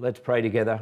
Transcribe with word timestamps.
Let's 0.00 0.20
pray 0.20 0.42
together. 0.42 0.80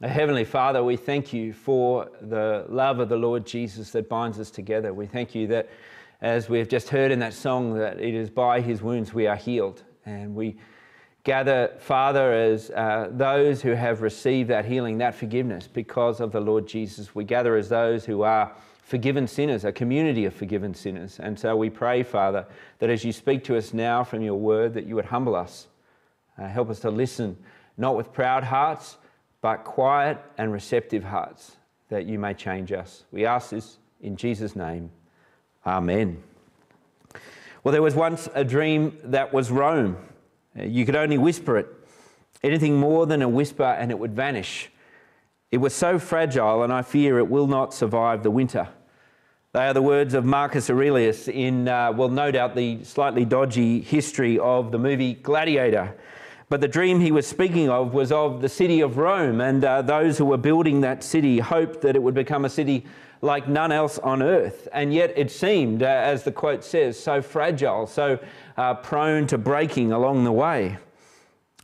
Heavenly 0.00 0.46
Father, 0.46 0.82
we 0.82 0.96
thank 0.96 1.30
you 1.30 1.52
for 1.52 2.08
the 2.22 2.64
love 2.70 2.98
of 2.98 3.10
the 3.10 3.16
Lord 3.16 3.44
Jesus 3.44 3.90
that 3.90 4.08
binds 4.08 4.40
us 4.40 4.50
together. 4.50 4.94
We 4.94 5.04
thank 5.04 5.34
you 5.34 5.46
that, 5.48 5.68
as 6.22 6.48
we've 6.48 6.66
just 6.66 6.88
heard 6.88 7.10
in 7.10 7.18
that 7.18 7.34
song, 7.34 7.74
that 7.74 8.00
it 8.00 8.14
is 8.14 8.30
by 8.30 8.62
his 8.62 8.80
wounds 8.80 9.12
we 9.12 9.26
are 9.26 9.36
healed. 9.36 9.82
And 10.06 10.34
we 10.34 10.56
gather, 11.22 11.74
Father, 11.80 12.32
as 12.32 12.70
uh, 12.70 13.08
those 13.10 13.60
who 13.60 13.72
have 13.72 14.00
received 14.00 14.48
that 14.48 14.64
healing, 14.64 14.96
that 14.98 15.14
forgiveness 15.14 15.66
because 15.66 16.18
of 16.18 16.32
the 16.32 16.40
Lord 16.40 16.66
Jesus. 16.66 17.14
We 17.14 17.24
gather 17.24 17.56
as 17.56 17.68
those 17.68 18.06
who 18.06 18.22
are 18.22 18.56
forgiven 18.82 19.26
sinners, 19.26 19.66
a 19.66 19.72
community 19.72 20.24
of 20.24 20.32
forgiven 20.32 20.72
sinners. 20.72 21.20
And 21.20 21.38
so 21.38 21.56
we 21.56 21.68
pray, 21.68 22.02
Father, 22.02 22.46
that 22.78 22.88
as 22.88 23.04
you 23.04 23.12
speak 23.12 23.44
to 23.44 23.56
us 23.58 23.74
now 23.74 24.02
from 24.02 24.22
your 24.22 24.36
word, 24.36 24.72
that 24.72 24.86
you 24.86 24.94
would 24.94 25.04
humble 25.04 25.36
us, 25.36 25.66
uh, 26.38 26.48
help 26.48 26.70
us 26.70 26.80
to 26.80 26.90
listen 26.90 27.36
not 27.80 27.96
with 27.96 28.12
proud 28.12 28.44
hearts, 28.44 28.98
but 29.40 29.64
quiet 29.64 30.18
and 30.36 30.52
receptive 30.52 31.02
hearts, 31.02 31.56
that 31.88 32.04
you 32.04 32.18
may 32.18 32.34
change 32.34 32.72
us. 32.72 33.04
We 33.10 33.24
ask 33.24 33.50
this 33.50 33.78
in 34.02 34.16
Jesus' 34.16 34.54
name. 34.54 34.90
Amen. 35.66 36.22
Well, 37.64 37.72
there 37.72 37.82
was 37.82 37.94
once 37.94 38.28
a 38.34 38.44
dream 38.44 38.98
that 39.04 39.32
was 39.32 39.50
Rome. 39.50 39.96
You 40.54 40.84
could 40.84 40.96
only 40.96 41.16
whisper 41.16 41.56
it, 41.56 41.68
anything 42.42 42.78
more 42.78 43.06
than 43.06 43.22
a 43.22 43.28
whisper, 43.28 43.64
and 43.64 43.90
it 43.90 43.98
would 43.98 44.14
vanish. 44.14 44.70
It 45.50 45.58
was 45.58 45.74
so 45.74 45.98
fragile, 45.98 46.62
and 46.62 46.72
I 46.72 46.82
fear 46.82 47.18
it 47.18 47.28
will 47.28 47.46
not 47.46 47.72
survive 47.72 48.22
the 48.22 48.30
winter. 48.30 48.68
They 49.52 49.66
are 49.66 49.74
the 49.74 49.82
words 49.82 50.12
of 50.12 50.24
Marcus 50.24 50.68
Aurelius 50.68 51.28
in, 51.28 51.66
uh, 51.66 51.92
well, 51.92 52.08
no 52.08 52.30
doubt, 52.30 52.54
the 52.54 52.84
slightly 52.84 53.24
dodgy 53.24 53.80
history 53.80 54.38
of 54.38 54.70
the 54.70 54.78
movie 54.78 55.14
Gladiator. 55.14 55.96
But 56.50 56.60
the 56.60 56.66
dream 56.66 56.98
he 56.98 57.12
was 57.12 57.28
speaking 57.28 57.68
of 57.68 57.94
was 57.94 58.10
of 58.10 58.40
the 58.40 58.48
city 58.48 58.80
of 58.80 58.98
Rome, 58.98 59.40
and 59.40 59.64
uh, 59.64 59.82
those 59.82 60.18
who 60.18 60.24
were 60.24 60.36
building 60.36 60.80
that 60.80 61.04
city 61.04 61.38
hoped 61.38 61.80
that 61.82 61.94
it 61.94 62.02
would 62.02 62.12
become 62.12 62.44
a 62.44 62.50
city 62.50 62.84
like 63.22 63.48
none 63.48 63.70
else 63.70 64.00
on 64.00 64.20
earth. 64.20 64.66
And 64.72 64.92
yet 64.92 65.12
it 65.16 65.30
seemed, 65.30 65.84
uh, 65.84 65.86
as 65.86 66.24
the 66.24 66.32
quote 66.32 66.64
says, 66.64 66.98
so 66.98 67.22
fragile, 67.22 67.86
so 67.86 68.18
uh, 68.56 68.74
prone 68.74 69.28
to 69.28 69.38
breaking 69.38 69.92
along 69.92 70.24
the 70.24 70.32
way. 70.32 70.76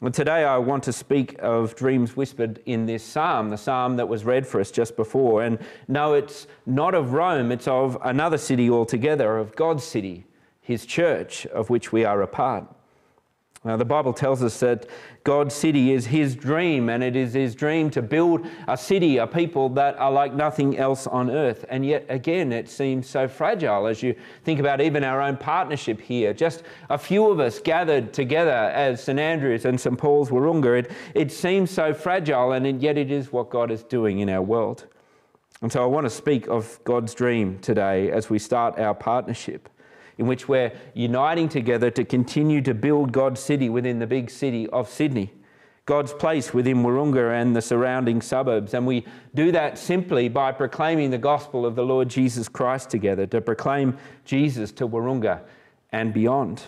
Well, 0.01 0.13
today 0.13 0.45
I 0.45 0.59
want 0.59 0.85
to 0.85 0.93
speak 0.93 1.35
of 1.41 1.75
dreams 1.75 2.17
whispered 2.17 2.61
in 2.65 2.87
this 2.87 3.03
psalm, 3.03 3.51
the 3.51 3.59
psalm 3.59 3.97
that 3.97 4.07
was 4.07 4.25
read 4.25 4.47
for 4.47 4.61
us 4.61 4.71
just 4.71 4.95
before. 4.95 5.43
And 5.43 5.59
no, 5.89 6.15
it's 6.15 6.47
not 6.65 6.95
of 6.95 7.13
Rome, 7.13 7.51
it's 7.51 7.67
of 7.67 7.99
another 8.05 8.39
city 8.39 8.71
altogether, 8.71 9.37
of 9.37 9.57
God's 9.57 9.83
city, 9.83 10.27
his 10.61 10.87
church, 10.87 11.45
of 11.47 11.71
which 11.71 11.91
we 11.91 12.05
are 12.05 12.23
a 12.23 12.29
part. 12.29 12.69
Now, 13.67 13.77
the 13.77 13.85
Bible 13.85 14.13
tells 14.13 14.45
us 14.45 14.61
that 14.61 14.87
God's 15.25 15.53
city 15.53 15.91
is 15.91 16.07
his 16.07 16.37
dream, 16.37 16.89
and 16.89 17.03
it 17.03 17.17
is 17.17 17.35
his 17.35 17.57
dream 17.57 17.91
to 17.91 18.01
build 18.01 18.47
a 18.69 18.77
city, 18.77 19.17
a 19.17 19.27
people 19.27 19.69
that 19.71 19.99
are 19.99 20.13
like 20.13 20.33
nothing 20.33 20.79
else 20.79 21.09
on 21.09 21.33
earth. 21.33 21.65
And 21.69 21.85
yet, 21.85 22.07
again, 22.09 22.53
it 22.53 22.69
seems 22.69 23.09
so 23.09 23.27
fragile 23.27 23.89
as 23.89 24.05
you 24.05 24.15
think 24.45 24.61
about 24.61 24.81
even 24.81 25.03
our 25.03 25.21
own 25.21 25.37
partnership 25.37 26.01
here. 26.01 26.33
Just 26.33 26.63
a 26.91 26.97
few 26.97 27.29
of 27.29 27.41
us 27.41 27.59
gathered 27.59 28.13
together 28.13 28.53
as 28.53 29.03
St 29.03 29.19
Andrews 29.19 29.65
and 29.65 29.81
St 29.81 29.99
Paul's 29.99 30.31
Wahroonga. 30.31 30.85
It, 30.85 30.93
it 31.17 31.33
seems 31.33 31.73
so 31.73 31.93
fragile, 31.93 32.53
and 32.53 32.81
yet 32.81 32.97
it 32.97 33.11
is 33.11 33.33
what 33.33 33.51
God 33.51 33.73
is 33.73 33.83
doing 33.83 34.21
in 34.21 34.31
our 34.31 34.43
world. 34.43 34.87
And 35.61 35.73
so 35.73 35.83
I 35.83 35.87
want 35.87 36.05
to 36.05 36.11
speak 36.11 36.47
of 36.47 36.79
God's 36.85 37.15
dream 37.15 37.59
today 37.59 38.13
as 38.13 38.31
we 38.31 38.39
start 38.39 38.79
our 38.79 38.95
partnership 38.95 39.69
in 40.19 40.27
which 40.27 40.49
we're 40.49 40.73
uniting 40.95 41.49
together 41.49 41.91
to 41.91 42.05
continue 42.05 42.61
to 42.63 42.75
build 42.75 43.13
God's 43.13 43.41
city 43.41 43.69
within 43.69 43.99
the 43.99 44.07
big 44.07 44.31
city 44.31 44.67
of 44.69 44.89
Sydney, 44.89 45.33
God's 45.85 46.13
place 46.13 46.53
within 46.53 46.79
Wahroonga 46.79 47.41
and 47.41 47.55
the 47.55 47.63
surrounding 47.63 48.21
suburbs. 48.21 48.75
And 48.75 48.87
we 48.87 49.05
do 49.35 49.53
that 49.53 49.79
simply 49.79 50.29
by 50.29 50.53
proclaiming 50.53 51.11
the 51.11 51.19
gospel 51.19 51.67
of 51.67 51.77
the 51.77 51.85
Lord 51.85 52.09
Jesus 52.09 52.49
Christ 52.49 52.91
together, 52.91 53.27
to 53.27 53.41
proclaim 53.41 53.97
Jesus 54.25 54.73
to 54.73 54.89
Wahroonga 54.89 55.43
and 55.93 56.13
beyond. 56.13 56.63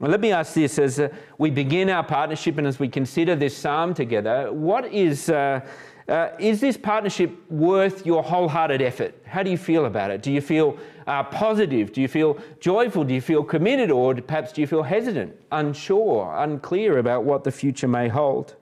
Well, 0.00 0.10
let 0.10 0.20
me 0.20 0.32
ask 0.32 0.54
this 0.54 0.78
as 0.78 0.98
uh, 0.98 1.10
we 1.38 1.50
begin 1.50 1.88
our 1.88 2.02
partnership 2.02 2.58
and 2.58 2.66
as 2.66 2.80
we 2.80 2.88
consider 2.88 3.36
this 3.36 3.56
psalm 3.56 3.94
together, 3.94 4.52
what 4.52 4.86
is. 4.86 5.28
Uh, 5.28 5.60
uh, 6.08 6.30
is 6.40 6.60
this 6.60 6.76
partnership 6.76 7.30
worth 7.48 8.04
your 8.04 8.24
wholehearted 8.24 8.82
effort? 8.82 9.14
How 9.24 9.44
do 9.44 9.50
you 9.50 9.56
feel 9.56 9.86
about 9.86 10.10
it? 10.10 10.20
Do 10.20 10.32
you 10.32 10.40
feel 10.40 10.76
uh, 11.06 11.24
positive? 11.24 11.92
Do 11.92 12.00
you 12.00 12.08
feel 12.08 12.38
joyful? 12.60 13.04
Do 13.04 13.14
you 13.14 13.20
feel 13.20 13.44
committed? 13.44 13.90
Or 13.90 14.14
perhaps 14.14 14.52
do 14.52 14.60
you 14.60 14.66
feel 14.66 14.82
hesitant, 14.82 15.36
unsure, 15.50 16.34
unclear 16.36 16.98
about 16.98 17.24
what 17.24 17.44
the 17.44 17.52
future 17.52 17.88
may 17.88 18.08
hold? 18.08 18.56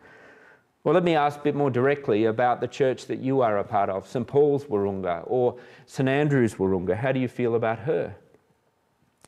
Well, 0.83 0.95
let 0.95 1.05
me 1.05 1.15
ask 1.15 1.39
a 1.39 1.43
bit 1.43 1.55
more 1.55 1.71
directly 1.71 2.25
about 2.25 2.63
the 2.63 2.69
church 2.69 3.07
that 3.07 3.19
you 3.19 3.43
are 3.43 3.59
a 3.59 3.65
part 3.65 3.91
of, 3.91 4.09
St. 4.09 4.27
Paul's 4.27 4.65
Wahroonga 4.65 5.25
or 5.27 5.59
St. 5.85 6.09
Andrew's 6.09 6.55
Wahroonga. 6.55 6.97
How 6.97 7.13
do 7.13 7.21
you 7.21 7.29
feel 7.29 7.55
about 7.55 7.81
her? 7.81 8.15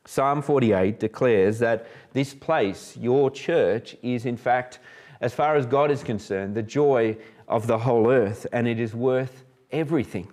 Psalm 0.06 0.42
48 0.42 0.98
declares 0.98 1.58
that 1.58 1.86
this 2.12 2.32
place, 2.34 2.96
your 2.96 3.30
church, 3.30 3.96
is 4.02 4.24
in 4.24 4.36
fact, 4.36 4.78
as 5.20 5.32
far 5.34 5.54
as 5.54 5.66
God 5.66 5.90
is 5.90 6.02
concerned, 6.02 6.54
the 6.54 6.62
joy 6.62 7.16
of 7.46 7.66
the 7.66 7.78
whole 7.78 8.10
earth, 8.10 8.46
and 8.52 8.66
it 8.66 8.80
is 8.80 8.94
worth 8.94 9.44
everything. 9.70 10.28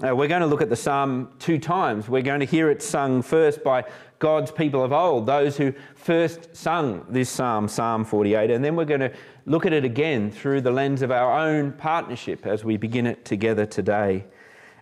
Uh, 0.00 0.16
we're 0.16 0.26
going 0.26 0.40
to 0.40 0.46
look 0.46 0.62
at 0.62 0.70
the 0.70 0.76
psalm 0.76 1.28
two 1.38 1.58
times. 1.58 2.08
We're 2.08 2.22
going 2.22 2.40
to 2.40 2.46
hear 2.46 2.70
it 2.70 2.82
sung 2.82 3.22
first 3.22 3.62
by 3.62 3.84
God's 4.18 4.50
people 4.50 4.82
of 4.82 4.92
old, 4.92 5.26
those 5.26 5.56
who 5.56 5.72
first 5.94 6.56
sung 6.56 7.06
this 7.08 7.28
psalm, 7.28 7.68
Psalm 7.68 8.04
48, 8.04 8.50
and 8.50 8.64
then 8.64 8.74
we're 8.74 8.84
going 8.84 9.00
to 9.00 9.12
look 9.46 9.64
at 9.66 9.72
it 9.72 9.84
again 9.84 10.30
through 10.30 10.62
the 10.62 10.70
lens 10.70 11.02
of 11.02 11.10
our 11.12 11.38
own 11.38 11.72
partnership 11.72 12.46
as 12.46 12.64
we 12.64 12.76
begin 12.76 13.06
it 13.06 13.24
together 13.24 13.66
today. 13.66 14.24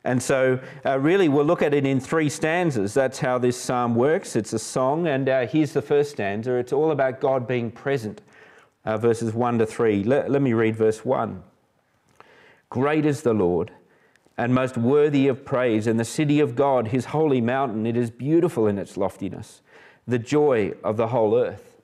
And 0.05 0.23
so, 0.23 0.59
uh, 0.87 0.99
really, 0.99 1.29
we'll 1.29 1.45
look 1.45 1.61
at 1.61 1.75
it 1.75 1.85
in 1.85 2.01
three 2.01 2.31
stanzas. 2.31 2.95
That's 2.95 3.19
how 3.19 3.37
this 3.37 3.61
psalm 3.61 3.95
works. 3.95 4.37
It's 4.37 4.55
a 4.55 4.59
song, 4.59 5.09
and 5.09 5.29
uh, 5.29 5.47
here's 5.47 5.73
the 5.73 5.83
first 5.83 6.13
stanza. 6.13 6.55
It's 6.55 6.73
all 6.73 6.93
about 6.93 7.21
God 7.21 7.47
being 7.47 7.71
present 7.71 8.23
uh, 8.87 8.97
verses 8.97 9.35
1 9.35 9.59
to 9.59 9.67
3. 9.67 10.05
Let, 10.05 10.31
let 10.31 10.41
me 10.41 10.55
read 10.55 10.77
verse 10.77 11.05
1. 11.05 11.43
Great 12.71 13.05
is 13.05 13.21
the 13.21 13.35
Lord 13.35 13.73
and 14.41 14.55
most 14.55 14.79
worthy 14.79 15.29
of 15.29 15.45
praise, 15.45 15.87
and 15.87 16.01
the 16.01 16.05
city 16.05 16.41
of 16.41 16.57
God, 16.57 16.89
his 16.89 17.05
holy 17.05 17.43
mountain. 17.43 17.85
It 17.85 17.95
is 17.95 18.11
beautiful 18.11 18.67
in 18.69 18.79
its 18.79 18.97
loftiness, 18.97 19.61
the 20.09 20.19
joy 20.19 20.73
of 20.83 20.97
the 20.97 21.09
whole 21.09 21.37
earth. 21.37 21.77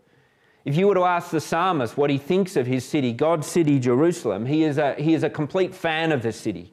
If 0.65 0.75
you 0.75 0.87
were 0.87 0.95
to 0.95 1.05
ask 1.05 1.31
the 1.31 1.41
psalmist 1.41 1.99
what 1.99 2.09
he 2.09 2.17
thinks 2.17 2.57
of 2.57 2.67
his 2.67 2.83
city, 2.83 3.13
God's 3.13 3.47
city, 3.47 3.79
Jerusalem, 3.79 4.47
he 4.47 4.65
is 4.65 4.79
a, 4.79 4.95
he 4.95 5.13
is 5.13 5.23
a 5.23 5.29
complete 5.29 5.75
fan 5.75 6.13
of 6.13 6.23
the 6.23 6.33
city. 6.33 6.73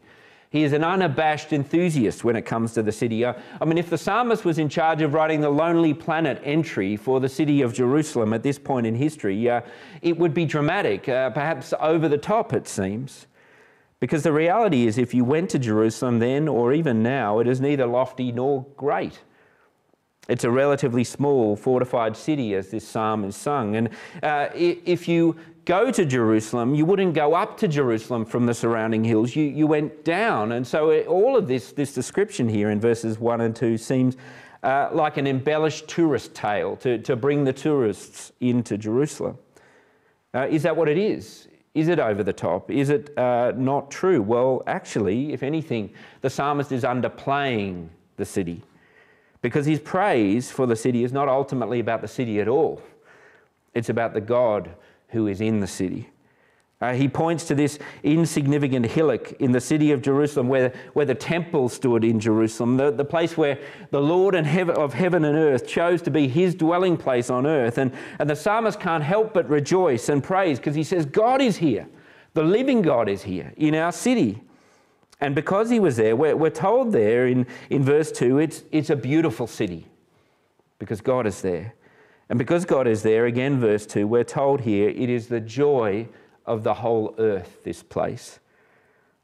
He 0.51 0.63
is 0.63 0.71
an 0.71 0.85
unabashed 0.85 1.51
enthusiast 1.51 2.23
when 2.23 2.37
it 2.37 2.43
comes 2.43 2.71
to 2.75 2.81
the 2.81 2.93
city. 2.93 3.25
I 3.25 3.35
mean, 3.65 3.77
if 3.77 3.89
the 3.89 3.97
psalmist 3.97 4.45
was 4.45 4.59
in 4.59 4.69
charge 4.69 5.01
of 5.01 5.13
writing 5.13 5.41
the 5.41 5.49
Lonely 5.49 5.93
Planet 5.93 6.39
entry 6.45 6.95
for 6.95 7.19
the 7.19 7.27
city 7.27 7.61
of 7.61 7.73
Jerusalem 7.73 8.31
at 8.31 8.41
this 8.41 8.57
point 8.57 8.87
in 8.87 8.95
history, 8.95 9.49
uh, 9.49 9.59
it 10.01 10.17
would 10.17 10.33
be 10.33 10.45
dramatic, 10.45 11.09
uh, 11.09 11.31
perhaps 11.31 11.73
over 11.81 12.07
the 12.07 12.17
top, 12.17 12.53
it 12.53 12.69
seems. 12.69 13.27
Because 14.03 14.23
the 14.23 14.33
reality 14.33 14.85
is, 14.85 14.97
if 14.97 15.13
you 15.13 15.23
went 15.23 15.49
to 15.51 15.57
Jerusalem 15.57 16.19
then 16.19 16.49
or 16.49 16.73
even 16.73 17.01
now, 17.01 17.39
it 17.39 17.47
is 17.47 17.61
neither 17.61 17.85
lofty 17.85 18.33
nor 18.33 18.65
great. 18.75 19.21
It's 20.27 20.43
a 20.43 20.51
relatively 20.51 21.05
small, 21.05 21.55
fortified 21.55 22.17
city, 22.17 22.53
as 22.53 22.69
this 22.69 22.85
psalm 22.85 23.23
is 23.23 23.37
sung. 23.37 23.77
And 23.77 23.89
uh, 24.21 24.49
if 24.53 25.07
you 25.07 25.37
go 25.63 25.89
to 25.89 26.03
Jerusalem, 26.03 26.75
you 26.75 26.83
wouldn't 26.83 27.13
go 27.13 27.33
up 27.33 27.55
to 27.59 27.67
Jerusalem 27.69 28.25
from 28.25 28.45
the 28.45 28.53
surrounding 28.53 29.05
hills, 29.05 29.37
you, 29.37 29.45
you 29.45 29.67
went 29.67 30.03
down. 30.03 30.51
And 30.51 30.67
so 30.67 30.89
it, 30.89 31.07
all 31.07 31.37
of 31.37 31.47
this, 31.47 31.71
this 31.71 31.93
description 31.93 32.49
here 32.49 32.71
in 32.71 32.81
verses 32.81 33.19
1 33.19 33.39
and 33.39 33.55
2 33.55 33.77
seems 33.77 34.17
uh, 34.63 34.89
like 34.91 35.15
an 35.15 35.27
embellished 35.27 35.87
tourist 35.87 36.35
tale 36.35 36.75
to, 36.75 36.97
to 36.97 37.15
bring 37.15 37.45
the 37.45 37.53
tourists 37.53 38.33
into 38.41 38.77
Jerusalem. 38.77 39.37
Uh, 40.33 40.47
is 40.49 40.63
that 40.63 40.75
what 40.75 40.89
it 40.89 40.97
is? 40.97 41.47
Is 41.73 41.87
it 41.87 41.99
over 41.99 42.23
the 42.23 42.33
top? 42.33 42.69
Is 42.69 42.89
it 42.89 43.17
uh, 43.17 43.53
not 43.55 43.89
true? 43.89 44.21
Well, 44.21 44.61
actually, 44.67 45.33
if 45.33 45.41
anything, 45.41 45.91
the 46.21 46.29
psalmist 46.29 46.71
is 46.71 46.83
underplaying 46.83 47.87
the 48.17 48.25
city 48.25 48.61
because 49.41 49.65
his 49.65 49.79
praise 49.79 50.51
for 50.51 50.67
the 50.67 50.75
city 50.75 51.03
is 51.03 51.11
not 51.11 51.27
ultimately 51.27 51.79
about 51.79 52.01
the 52.01 52.07
city 52.07 52.39
at 52.39 52.47
all. 52.47 52.81
It's 53.73 53.89
about 53.89 54.13
the 54.13 54.21
God 54.21 54.69
who 55.09 55.27
is 55.27 55.41
in 55.41 55.59
the 55.59 55.67
city. 55.67 56.09
Uh, 56.83 56.93
he 56.93 57.07
points 57.07 57.45
to 57.45 57.55
this 57.55 57.79
insignificant 58.03 58.85
hillock 58.85 59.31
in 59.39 59.53
the 59.53 59.61
city 59.61 59.93
of 59.93 60.01
Jerusalem 60.01 60.49
where, 60.49 60.73
where 60.91 61.05
the 61.05 61.15
temple 61.15 61.69
stood 61.69 62.03
in 62.03 62.19
Jerusalem, 62.19 62.75
the, 62.75 62.91
the 62.91 63.05
place 63.05 63.37
where 63.37 63.57
the 63.91 64.01
Lord 64.01 64.35
and 64.35 64.45
of 64.71 64.93
heaven 64.93 65.23
and 65.23 65.37
earth 65.37 65.65
chose 65.65 66.01
to 66.01 66.11
be 66.11 66.27
his 66.27 66.53
dwelling 66.53 66.97
place 66.97 67.29
on 67.29 67.47
earth. 67.47 67.77
And, 67.77 67.93
and 68.19 68.29
the 68.29 68.35
psalmist 68.35 68.81
can't 68.81 69.01
help 69.01 69.33
but 69.33 69.47
rejoice 69.47 70.09
and 70.09 70.21
praise 70.21 70.59
because 70.59 70.75
he 70.75 70.83
says, 70.83 71.05
God 71.05 71.41
is 71.41 71.55
here. 71.55 71.87
The 72.33 72.43
living 72.43 72.81
God 72.81 73.07
is 73.07 73.23
here 73.23 73.53
in 73.55 73.75
our 73.75 73.93
city. 73.93 74.41
And 75.21 75.33
because 75.33 75.69
he 75.69 75.79
was 75.79 75.95
there, 75.95 76.17
we're, 76.17 76.35
we're 76.35 76.49
told 76.49 76.91
there 76.91 77.27
in, 77.27 77.47
in 77.69 77.81
verse 77.81 78.11
2 78.11 78.39
it's, 78.39 78.63
it's 78.73 78.89
a 78.89 78.97
beautiful 78.97 79.47
city 79.47 79.87
because 80.79 80.99
God 80.99 81.27
is 81.27 81.41
there. 81.41 81.75
And 82.27 82.37
because 82.37 82.65
God 82.65 82.89
is 82.89 83.03
there, 83.03 83.25
again, 83.25 83.57
verse 83.57 83.85
2, 83.85 84.05
we're 84.05 84.25
told 84.25 84.59
here 84.59 84.89
it 84.89 85.09
is 85.09 85.27
the 85.27 85.39
joy 85.39 86.09
of 86.45 86.63
the 86.63 86.73
whole 86.73 87.15
earth, 87.17 87.59
this 87.63 87.83
place. 87.83 88.39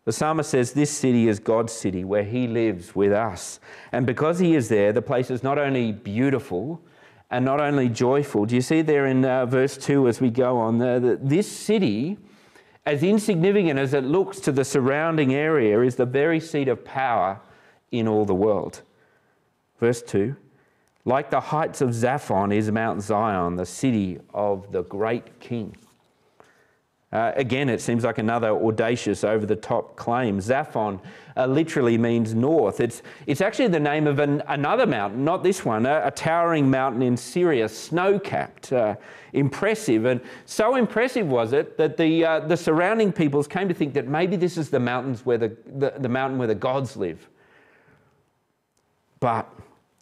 The 0.05 0.13
psalmist 0.13 0.49
says 0.49 0.73
this 0.73 0.89
city 0.89 1.27
is 1.27 1.39
God's 1.39 1.73
city 1.73 2.03
where 2.03 2.23
he 2.23 2.47
lives 2.47 2.95
with 2.95 3.11
us. 3.11 3.59
And 3.91 4.05
because 4.05 4.39
he 4.39 4.55
is 4.55 4.69
there, 4.69 4.91
the 4.91 5.01
place 5.01 5.29
is 5.29 5.43
not 5.43 5.59
only 5.59 5.91
beautiful 5.91 6.81
and 7.29 7.45
not 7.45 7.59
only 7.59 7.89
joyful. 7.89 8.45
Do 8.45 8.55
you 8.55 8.61
see 8.61 8.81
there 8.81 9.05
in 9.05 9.23
uh, 9.23 9.45
verse 9.45 9.77
2 9.77 10.07
as 10.07 10.19
we 10.19 10.31
go 10.31 10.57
on? 10.57 10.79
The, 10.79 11.19
this 11.21 11.51
city, 11.51 12.17
as 12.85 13.03
insignificant 13.03 13.77
as 13.77 13.93
it 13.93 14.03
looks 14.03 14.39
to 14.39 14.51
the 14.51 14.65
surrounding 14.65 15.35
area, 15.35 15.79
is 15.81 15.95
the 15.95 16.07
very 16.07 16.39
seat 16.39 16.67
of 16.67 16.83
power 16.83 17.39
in 17.91 18.07
all 18.07 18.25
the 18.25 18.33
world. 18.33 18.81
Verse 19.79 20.01
2 20.01 20.35
Like 21.05 21.29
the 21.29 21.39
heights 21.39 21.81
of 21.81 21.89
Zaphon 21.89 22.51
is 22.53 22.71
Mount 22.71 23.03
Zion, 23.03 23.57
the 23.57 23.65
city 23.65 24.19
of 24.33 24.71
the 24.71 24.83
great 24.83 25.39
king. 25.39 25.75
Uh, 27.11 27.31
again, 27.35 27.69
it 27.69 27.81
seems 27.81 28.03
like 28.03 28.19
another 28.19 28.49
audacious, 28.49 29.23
over 29.23 29.43
the 29.43 29.55
top 29.55 29.95
claim. 29.95 30.39
Zaphon 30.39 30.99
uh, 31.35 31.47
literally 31.47 31.97
means 31.97 32.35
north. 32.35 32.79
It's, 32.79 33.01
it's 33.25 33.41
actually 33.41 33.69
the 33.69 33.79
name 33.79 34.05
of 34.05 34.19
an, 34.19 34.43
another 34.47 34.85
mountain, 34.85 35.25
not 35.25 35.41
this 35.41 35.65
one, 35.65 35.87
a, 35.87 36.03
a 36.05 36.11
towering 36.11 36.69
mountain 36.69 37.01
in 37.01 37.17
Syria, 37.17 37.67
snow 37.67 38.19
capped, 38.19 38.71
uh, 38.71 38.95
impressive. 39.33 40.05
And 40.05 40.21
so 40.45 40.75
impressive 40.75 41.27
was 41.27 41.51
it 41.51 41.77
that 41.77 41.97
the, 41.97 42.23
uh, 42.23 42.39
the 42.41 42.57
surrounding 42.57 43.11
peoples 43.11 43.47
came 43.47 43.67
to 43.67 43.73
think 43.73 43.95
that 43.95 44.07
maybe 44.07 44.35
this 44.35 44.55
is 44.55 44.69
the, 44.69 44.79
mountains 44.79 45.25
where 45.25 45.39
the, 45.39 45.57
the, 45.65 45.95
the 45.97 46.09
mountain 46.09 46.37
where 46.37 46.47
the 46.47 46.53
gods 46.53 46.95
live. 46.95 47.27
But 49.19 49.51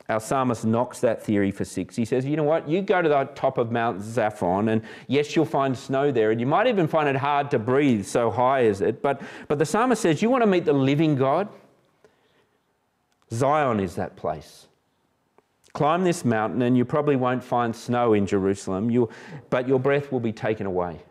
our 0.09 0.21
psalmist 0.21 0.63
knocks 0.63 1.01
that 1.01 1.21
theory 1.21 1.51
for 1.51 1.65
six. 1.65 1.95
He 1.95 2.05
says, 2.05 2.25
You 2.25 2.37
know 2.37 2.43
what? 2.43 2.67
You 2.67 2.81
go 2.81 3.01
to 3.01 3.09
the 3.09 3.25
top 3.35 3.57
of 3.57 3.71
Mount 3.71 3.99
Zaphon, 4.01 4.71
and 4.71 4.81
yes, 5.07 5.35
you'll 5.35 5.45
find 5.45 5.77
snow 5.77 6.11
there, 6.11 6.31
and 6.31 6.39
you 6.39 6.47
might 6.47 6.67
even 6.67 6.87
find 6.87 7.09
it 7.09 7.17
hard 7.17 7.51
to 7.51 7.59
breathe, 7.59 8.05
so 8.05 8.31
high 8.31 8.61
is 8.61 8.79
it. 8.79 9.01
But, 9.01 9.21
but 9.47 9.59
the 9.59 9.65
psalmist 9.65 10.01
says, 10.01 10.21
You 10.21 10.29
want 10.29 10.43
to 10.43 10.47
meet 10.47 10.65
the 10.65 10.73
living 10.73 11.15
God? 11.15 11.49
Zion 13.31 13.81
is 13.81 13.95
that 13.95 14.15
place. 14.15 14.67
Climb 15.73 16.05
this 16.05 16.23
mountain, 16.23 16.61
and 16.61 16.77
you 16.77 16.85
probably 16.85 17.17
won't 17.17 17.43
find 17.43 17.75
snow 17.75 18.13
in 18.13 18.25
Jerusalem, 18.25 18.89
you 18.89 19.09
but 19.49 19.67
your 19.67 19.79
breath 19.79 20.11
will 20.11 20.21
be 20.21 20.31
taken 20.31 20.65
away. 20.65 21.01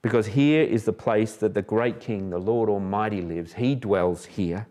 Because 0.00 0.26
here 0.26 0.62
is 0.62 0.84
the 0.84 0.92
place 0.92 1.34
that 1.36 1.54
the 1.54 1.62
great 1.62 1.98
King, 1.98 2.30
the 2.30 2.38
Lord 2.38 2.68
Almighty, 2.68 3.20
lives. 3.20 3.54
He 3.54 3.74
dwells 3.74 4.24
here. 4.24 4.68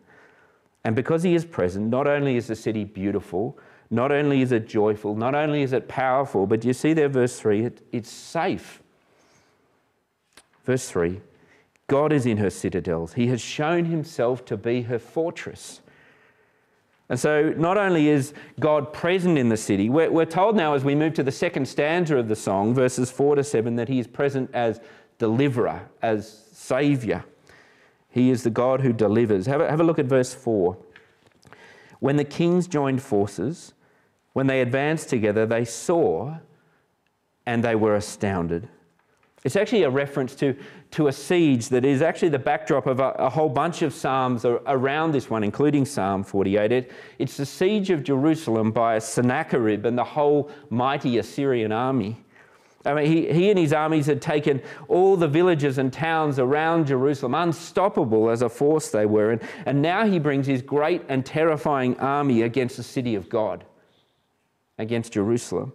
And 0.86 0.96
because 0.96 1.24
he 1.24 1.34
is 1.34 1.44
present, 1.44 1.90
not 1.90 2.06
only 2.06 2.38
is 2.38 2.46
the 2.46 2.56
city 2.56 2.84
beautiful, 2.84 3.58
not 3.90 4.12
only 4.12 4.44
is 4.44 4.52
it 4.52 4.68
joyful, 4.68 5.16
not 5.16 5.34
only 5.34 5.64
is 5.64 5.74
it 5.74 5.88
powerful, 5.88 6.46
but 6.46 6.64
you 6.64 6.74
see 6.74 6.94
there, 6.94 7.10
verse 7.10 7.40
3, 7.40 7.66
it, 7.66 7.82
it's 7.92 8.10
safe. 8.10 8.82
Verse 10.64 10.88
3 10.88 11.20
God 11.88 12.14
is 12.14 12.28
in 12.28 12.38
her 12.38 12.52
citadels, 12.52 13.14
He 13.14 13.28
has 13.28 13.42
shown 13.42 13.86
Himself 13.86 14.46
to 14.46 14.58
be 14.58 14.84
her 14.84 15.00
fortress. 15.00 15.82
And 17.10 17.20
so, 17.20 17.54
not 17.58 17.78
only 17.78 18.08
is 18.08 18.34
God 18.60 18.94
present 18.94 19.40
in 19.40 19.50
the 19.50 19.58
city, 19.58 19.90
we're, 19.90 20.12
we're, 20.12 20.26
told 20.26 20.56
now 20.56 20.74
as 20.74 20.84
we 20.84 20.96
move 20.96 21.16
to 21.16 21.24
the 21.24 21.32
second 21.32 21.68
stanza 21.68 22.18
of 22.18 22.28
the 22.28 22.36
song, 22.36 22.76
verses 22.76 23.10
4 23.10 23.36
to 23.36 23.44
7, 23.44 23.76
that 23.76 23.90
He 23.90 23.98
is 23.98 24.08
present 24.08 24.52
as 24.54 24.80
deliverer, 25.18 25.82
as 26.04 26.46
Saviour. 26.52 27.26
He 28.16 28.30
is 28.30 28.44
the 28.44 28.50
God 28.50 28.80
who 28.80 28.94
delivers. 28.94 29.46
Have 29.46 29.60
a, 29.60 29.70
have 29.70 29.82
a 29.82 29.84
look 29.84 30.00
at 30.00 30.06
verse 30.06 30.34
4. 30.34 30.78
When 32.00 32.16
the 32.16 32.24
kings 32.24 32.66
joined 32.66 33.02
forces, 33.02 33.74
when 34.32 34.48
they 34.48 34.62
advanced 34.62 35.10
together, 35.10 35.46
they 35.46 35.66
saw 35.66 36.38
and 37.46 37.62
they 37.62 37.76
were 37.76 37.98
astounded. 37.98 38.70
It's 39.44 39.58
actually 39.58 39.84
a 39.84 39.90
reference 39.90 40.34
to, 40.36 40.56
to 40.92 41.08
a 41.08 41.12
siege 41.12 41.68
that 41.70 41.84
is 41.84 42.02
actually 42.02 42.30
the 42.30 42.40
backdrop 42.40 42.88
of 42.88 43.02
a, 43.02 43.10
a 43.10 43.30
whole 43.30 43.50
bunch 43.50 43.82
of 43.82 43.94
Psalms 43.94 44.46
around 44.46 45.12
this 45.12 45.30
one, 45.30 45.44
including 45.44 45.84
Psalm 45.84 46.24
48. 46.24 46.72
It, 46.72 46.92
it's 47.20 47.36
the 47.36 47.46
siege 47.46 47.90
of 47.90 48.02
Jerusalem 48.02 48.72
by 48.72 48.98
Sennacherib 49.00 49.86
and 49.86 49.98
the 49.98 50.06
whole 50.06 50.50
mighty 50.70 51.18
Assyrian 51.18 51.74
army. 51.74 52.25
I 52.86 52.94
mean, 52.94 53.06
he, 53.08 53.32
he 53.32 53.50
and 53.50 53.58
his 53.58 53.74
armies 53.74 54.06
had 54.06 54.22
taken 54.22 54.62
all 54.88 55.18
the 55.18 55.28
villages 55.28 55.80
and 55.80 55.92
towns 55.92 56.38
around 56.38 56.88
Jerusalem, 56.88 57.34
unstoppable 57.34 58.30
as 58.30 58.44
a 58.44 58.50
force 58.50 58.90
they 58.90 59.08
were. 59.08 59.32
And, 59.32 59.42
and 59.66 59.82
now 59.82 60.06
he 60.06 60.20
brings 60.20 60.46
his 60.46 60.62
great 60.62 61.02
and 61.10 61.26
terrifying 61.26 62.00
army 62.00 62.44
against 62.44 62.78
the 62.78 62.84
city 62.84 63.16
of 63.16 63.28
God, 63.28 63.66
against 64.78 65.14
Jerusalem. 65.14 65.74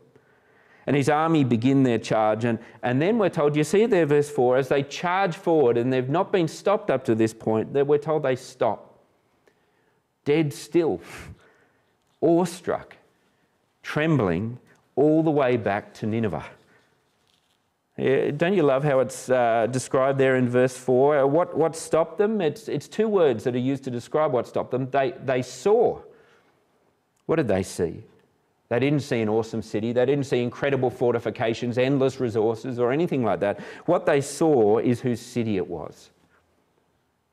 And 0.86 0.96
his 0.96 1.08
army 1.08 1.42
begin 1.42 1.82
their 1.82 1.98
charge. 1.98 2.44
And, 2.44 2.58
and 2.82 3.02
then 3.02 3.18
we're 3.18 3.28
told, 3.28 3.56
you 3.56 3.64
see 3.64 3.86
there, 3.86 4.06
verse 4.06 4.30
4, 4.30 4.56
as 4.56 4.68
they 4.68 4.82
charge 4.82 5.36
forward 5.36 5.76
and 5.76 5.92
they've 5.92 6.08
not 6.08 6.30
been 6.30 6.48
stopped 6.48 6.90
up 6.90 7.04
to 7.04 7.14
this 7.14 7.34
point, 7.34 7.72
that 7.74 7.86
we're 7.86 7.98
told 7.98 8.22
they 8.22 8.36
stop. 8.36 8.98
Dead 10.24 10.52
still, 10.52 11.00
awestruck, 12.20 12.96
trembling, 13.82 14.58
all 14.94 15.22
the 15.22 15.30
way 15.30 15.56
back 15.56 15.94
to 15.94 16.06
Nineveh. 16.06 16.44
Don't 18.00 18.54
you 18.54 18.62
love 18.62 18.82
how 18.82 19.00
it's 19.00 19.28
uh, 19.28 19.66
described 19.70 20.18
there 20.18 20.36
in 20.36 20.48
verse 20.48 20.74
4? 20.74 21.18
Uh, 21.18 21.26
what, 21.26 21.54
what 21.54 21.76
stopped 21.76 22.16
them? 22.16 22.40
It's, 22.40 22.66
it's 22.66 22.88
two 22.88 23.08
words 23.08 23.44
that 23.44 23.54
are 23.54 23.58
used 23.58 23.84
to 23.84 23.90
describe 23.90 24.32
what 24.32 24.46
stopped 24.46 24.70
them. 24.70 24.88
They, 24.90 25.12
they 25.22 25.42
saw. 25.42 26.00
What 27.26 27.36
did 27.36 27.48
they 27.48 27.62
see? 27.62 28.02
They 28.70 28.78
didn't 28.78 29.00
see 29.00 29.20
an 29.20 29.28
awesome 29.28 29.60
city. 29.60 29.92
They 29.92 30.06
didn't 30.06 30.24
see 30.24 30.42
incredible 30.42 30.88
fortifications, 30.88 31.76
endless 31.76 32.20
resources, 32.20 32.78
or 32.78 32.90
anything 32.90 33.22
like 33.22 33.40
that. 33.40 33.60
What 33.84 34.06
they 34.06 34.22
saw 34.22 34.78
is 34.78 35.00
whose 35.00 35.20
city 35.20 35.58
it 35.58 35.68
was. 35.68 36.10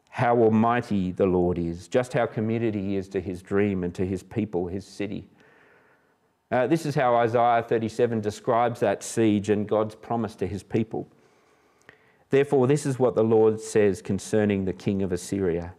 How 0.10 0.38
almighty 0.38 1.12
the 1.12 1.28
Lord 1.28 1.58
is, 1.60 1.88
just 1.88 2.12
how 2.12 2.26
committed 2.26 2.76
he 2.76 2.98
is 2.98 3.08
to 3.10 3.22
his 3.22 3.42
dream 3.42 3.86
and 3.86 3.96
to 3.96 4.06
his 4.06 4.22
people, 4.22 4.68
his 4.68 4.86
city. 4.86 5.30
Uh, 6.50 6.66
this 6.66 6.86
is 6.86 6.96
how 6.96 7.16
Isaiah 7.16 7.64
37 7.68 8.22
describes 8.22 8.80
that 8.80 9.04
siege 9.04 9.50
and 9.50 9.68
God's 9.68 9.96
promise 9.96 10.36
to 10.36 10.48
his 10.48 10.64
people. 10.64 11.08
Therefore, 12.30 12.68
this 12.68 12.86
is 12.86 13.00
what 13.00 13.16
the 13.16 13.24
Lord 13.24 13.60
says 13.60 14.02
concerning 14.02 14.66
the 14.66 14.74
king 14.74 15.02
of 15.02 15.12
Assyria. 15.12 15.74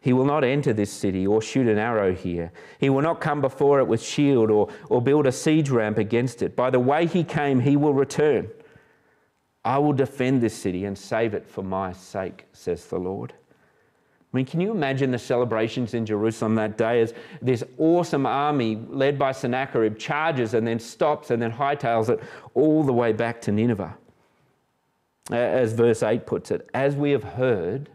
He 0.00 0.12
will 0.12 0.24
not 0.24 0.44
enter 0.44 0.72
this 0.72 0.92
city 0.92 1.26
or 1.26 1.42
shoot 1.42 1.66
an 1.66 1.78
arrow 1.78 2.14
here. 2.14 2.52
He 2.78 2.88
will 2.88 3.02
not 3.02 3.20
come 3.20 3.40
before 3.40 3.80
it 3.80 3.88
with 3.88 4.02
shield 4.02 4.50
or, 4.50 4.68
or 4.88 5.02
build 5.02 5.26
a 5.26 5.32
siege 5.32 5.70
ramp 5.70 5.98
against 5.98 6.42
it. 6.42 6.54
By 6.54 6.70
the 6.70 6.78
way 6.78 7.06
he 7.06 7.24
came, 7.24 7.60
he 7.60 7.76
will 7.76 7.94
return. 7.94 8.48
I 9.64 9.78
will 9.78 9.92
defend 9.92 10.40
this 10.40 10.54
city 10.54 10.84
and 10.84 10.96
save 10.96 11.34
it 11.34 11.46
for 11.46 11.62
my 11.62 11.92
sake, 11.92 12.46
says 12.52 12.86
the 12.86 12.98
Lord. 12.98 13.34
I 14.32 14.36
mean, 14.36 14.44
can 14.44 14.60
you 14.60 14.70
imagine 14.70 15.10
the 15.10 15.18
celebrations 15.18 15.94
in 15.94 16.04
Jerusalem 16.04 16.54
that 16.56 16.76
day 16.76 17.00
as 17.00 17.14
this 17.40 17.64
awesome 17.78 18.26
army 18.26 18.76
led 18.88 19.18
by 19.18 19.32
Sennacherib 19.32 19.96
charges 19.98 20.52
and 20.52 20.66
then 20.66 20.78
stops 20.78 21.30
and 21.30 21.40
then 21.40 21.50
hightails 21.50 22.10
it 22.10 22.20
all 22.52 22.82
the 22.82 22.92
way 22.92 23.12
back 23.12 23.40
to 23.42 23.52
Nineveh? 23.52 23.96
As 25.30 25.72
verse 25.72 26.02
8 26.02 26.26
puts 26.26 26.50
it, 26.50 26.68
as 26.74 26.94
we 26.94 27.10
have 27.12 27.24
heard, 27.24 27.88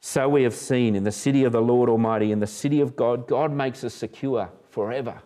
so 0.00 0.28
we 0.28 0.44
have 0.44 0.54
seen 0.54 0.94
in 0.94 1.02
the 1.02 1.12
city 1.12 1.42
of 1.42 1.52
the 1.52 1.60
Lord 1.60 1.88
Almighty, 1.88 2.30
in 2.30 2.38
the 2.38 2.46
city 2.46 2.80
of 2.80 2.94
God, 2.94 3.26
God 3.26 3.52
makes 3.52 3.82
us 3.82 3.94
secure 3.94 4.50
forever. 4.70 5.20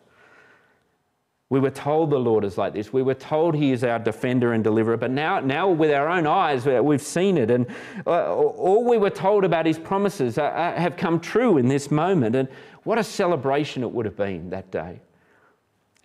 We 1.52 1.61
were 1.61 1.68
told 1.68 2.09
the 2.09 2.18
Lord 2.18 2.44
is 2.44 2.56
like 2.56 2.73
this. 2.73 2.94
We 2.94 3.02
were 3.02 3.12
told 3.12 3.54
He 3.54 3.73
is 3.73 3.85
our 3.85 3.99
defender 3.99 4.54
and 4.54 4.64
deliverer. 4.64 4.97
But 4.97 5.11
now, 5.11 5.38
now 5.38 5.68
with 5.68 5.90
our 5.90 6.09
own 6.09 6.26
eyes, 6.26 6.64
we've 6.64 7.02
seen 7.02 7.37
it. 7.37 7.50
And 7.50 7.66
uh, 8.06 8.35
all 8.35 8.87
we 8.88 8.97
were 8.97 9.11
told 9.11 9.44
about 9.44 9.66
His 9.66 9.78
promises 9.78 10.37
have 10.37 10.97
come 10.97 11.21
true 11.21 11.59
in 11.59 11.68
this 11.68 11.90
moment. 11.90 12.37
And 12.37 12.49
what 12.85 12.97
a 12.97 13.04
celebration 13.04 13.82
it 13.82 13.92
would 13.92 14.06
have 14.06 14.16
been 14.16 14.49
that 14.49 14.71
day. 14.71 15.00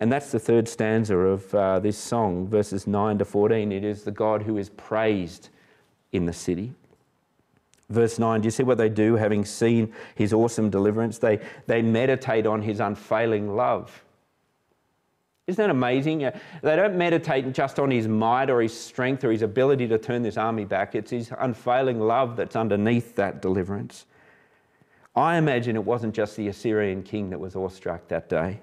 And 0.00 0.12
that's 0.12 0.30
the 0.32 0.38
third 0.38 0.68
stanza 0.68 1.16
of 1.16 1.54
uh, 1.54 1.78
this 1.78 1.96
song, 1.96 2.46
verses 2.46 2.86
9 2.86 3.16
to 3.16 3.24
14. 3.24 3.72
It 3.72 3.84
is 3.84 4.02
the 4.02 4.10
God 4.10 4.42
who 4.42 4.58
is 4.58 4.68
praised 4.68 5.48
in 6.12 6.26
the 6.26 6.34
city. 6.34 6.74
Verse 7.88 8.18
9, 8.18 8.42
do 8.42 8.46
you 8.46 8.50
see 8.50 8.64
what 8.64 8.76
they 8.76 8.90
do 8.90 9.16
having 9.16 9.46
seen 9.46 9.94
his 10.14 10.34
awesome 10.34 10.68
deliverance? 10.68 11.16
They, 11.16 11.40
they 11.66 11.80
meditate 11.80 12.46
on 12.46 12.60
his 12.60 12.80
unfailing 12.80 13.56
love. 13.56 14.04
Isn't 15.48 15.62
that 15.62 15.70
amazing? 15.70 16.30
They 16.60 16.76
don't 16.76 16.98
meditate 16.98 17.54
just 17.54 17.78
on 17.78 17.90
his 17.90 18.06
might 18.06 18.50
or 18.50 18.60
his 18.60 18.78
strength 18.78 19.24
or 19.24 19.32
his 19.32 19.40
ability 19.40 19.88
to 19.88 19.96
turn 19.96 20.22
this 20.22 20.36
army 20.36 20.66
back. 20.66 20.94
It's 20.94 21.10
his 21.10 21.32
unfailing 21.38 21.98
love 21.98 22.36
that's 22.36 22.54
underneath 22.54 23.16
that 23.16 23.40
deliverance. 23.40 24.04
I 25.16 25.38
imagine 25.38 25.74
it 25.74 25.84
wasn't 25.84 26.14
just 26.14 26.36
the 26.36 26.48
Assyrian 26.48 27.02
king 27.02 27.30
that 27.30 27.40
was 27.40 27.56
awestruck 27.56 28.08
that 28.08 28.28
day. 28.28 28.60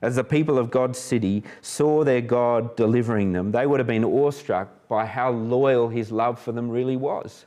As 0.00 0.14
the 0.14 0.22
people 0.22 0.56
of 0.56 0.70
God's 0.70 1.00
city 1.00 1.42
saw 1.62 2.04
their 2.04 2.20
God 2.20 2.76
delivering 2.76 3.32
them, 3.32 3.50
they 3.50 3.66
would 3.66 3.80
have 3.80 3.88
been 3.88 4.04
awestruck 4.04 4.86
by 4.86 5.04
how 5.04 5.32
loyal 5.32 5.88
his 5.88 6.12
love 6.12 6.40
for 6.40 6.52
them 6.52 6.70
really 6.70 6.96
was. 6.96 7.44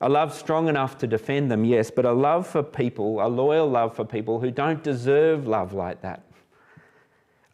A 0.00 0.08
love 0.08 0.34
strong 0.34 0.66
enough 0.66 0.98
to 0.98 1.06
defend 1.06 1.52
them, 1.52 1.64
yes, 1.64 1.88
but 1.88 2.04
a 2.04 2.12
love 2.12 2.48
for 2.48 2.64
people, 2.64 3.24
a 3.24 3.28
loyal 3.28 3.70
love 3.70 3.94
for 3.94 4.04
people 4.04 4.40
who 4.40 4.50
don't 4.50 4.82
deserve 4.82 5.46
love 5.46 5.72
like 5.72 6.02
that 6.02 6.24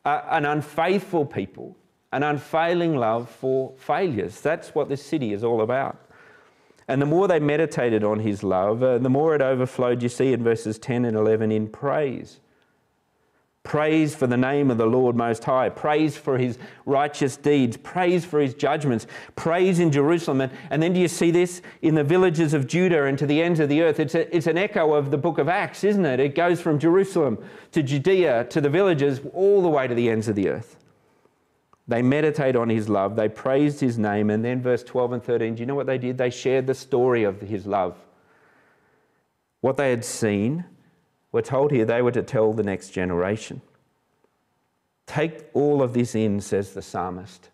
an 0.05 0.45
unfaithful 0.45 1.25
people, 1.25 1.77
an 2.13 2.23
unfailing 2.23 2.97
love 2.97 3.29
for 3.31 3.73
failures. 3.79 4.41
That's 4.41 4.75
what 4.75 4.89
this 4.89 5.05
city 5.05 5.33
is 5.33 5.43
all 5.43 5.61
about. 5.61 5.99
And 6.87 7.01
the 7.01 7.07
more 7.07 7.27
they 7.27 7.41
meditated 7.41 8.05
on 8.05 8.19
his 8.19 8.43
love, 8.43 8.83
uh, 8.83 8.99
the 8.99 9.09
more 9.09 9.35
it 9.35 9.41
overflowed, 9.41 10.03
you 10.03 10.11
see 10.11 10.33
in 10.33 10.43
verses 10.43 10.79
10 10.79 11.07
and 11.07 11.17
11, 11.17 11.51
in 11.51 11.69
praise. 11.69 12.41
Praise 13.65 14.15
for 14.15 14.27
the 14.27 14.37
name 14.37 14.71
of 14.71 14.77
the 14.77 14.87
Lord 14.87 15.17
Most 15.17 15.43
High. 15.43 15.71
Praise 15.71 16.19
for 16.19 16.37
his 16.37 16.59
righteous 16.85 17.39
deeds. 17.39 17.79
Praise 17.79 18.23
for 18.23 18.39
his 18.39 18.53
judgments. 18.53 19.07
Praise 19.37 19.81
in 19.81 19.91
Jerusalem. 19.91 20.43
And, 20.43 20.53
and 20.69 20.83
then 20.83 20.93
do 20.93 21.01
you 21.01 21.09
see 21.09 21.31
this 21.31 21.63
in 21.81 21.95
the 21.95 22.05
villages 22.05 22.53
of 22.53 22.67
Judah 22.67 23.05
and 23.05 23.19
to 23.19 23.27
the 23.27 23.41
ends 23.43 23.61
of 23.61 23.71
the 23.71 23.81
earth? 23.81 23.99
It's, 23.99 24.15
a, 24.15 24.37
it's 24.37 24.47
an 24.47 24.59
echo 24.59 24.93
of 24.93 25.11
the 25.11 25.17
book 25.17 25.39
of 25.39 25.49
Acts, 25.49 25.83
isn't 25.83 26.05
it? 26.05 26.21
It 26.21 26.35
goes 26.35 26.61
from 26.61 26.79
Jerusalem 26.79 27.43
to 27.73 27.83
Judea 27.83 28.45
to 28.51 28.61
the 28.61 28.69
villages 28.69 29.23
all 29.33 29.63
the 29.63 29.71
way 29.71 29.89
to 29.89 29.95
the 29.95 30.11
ends 30.11 30.29
of 30.29 30.37
the 30.37 30.51
earth. 30.51 30.77
They 31.89 32.03
meditate 32.03 32.57
on 32.57 32.69
his 32.69 32.91
love. 32.91 33.17
They 33.17 33.31
praised 33.31 33.81
his 33.81 33.99
name. 33.99 34.29
And 34.29 34.45
then, 34.45 34.61
verse 34.61 34.83
12 34.83 35.13
and 35.15 35.25
13, 35.25 35.55
do 35.55 35.61
you 35.61 35.67
know 35.67 35.75
what 35.75 35.87
they 35.87 35.99
did? 35.99 36.19
They 36.19 36.31
shared 36.31 36.67
the 36.67 36.75
story 36.75 37.25
of 37.25 37.41
his 37.41 37.67
love. 37.67 37.97
What 39.63 39.79
they 39.79 39.89
had 39.89 40.05
seen 40.05 40.67
we're 41.35 41.43
told 41.43 41.73
here 41.73 41.85
they 41.85 42.01
were 42.01 42.13
to 42.13 42.23
tell 42.23 42.53
the 42.53 42.63
next 42.63 42.91
generation. 42.91 43.61
Take 45.05 45.47
all 45.53 45.83
of 45.83 45.93
this 45.93 46.15
in, 46.15 46.41
says 46.41 46.75
the 46.75 46.81
psalmist. 46.81 47.51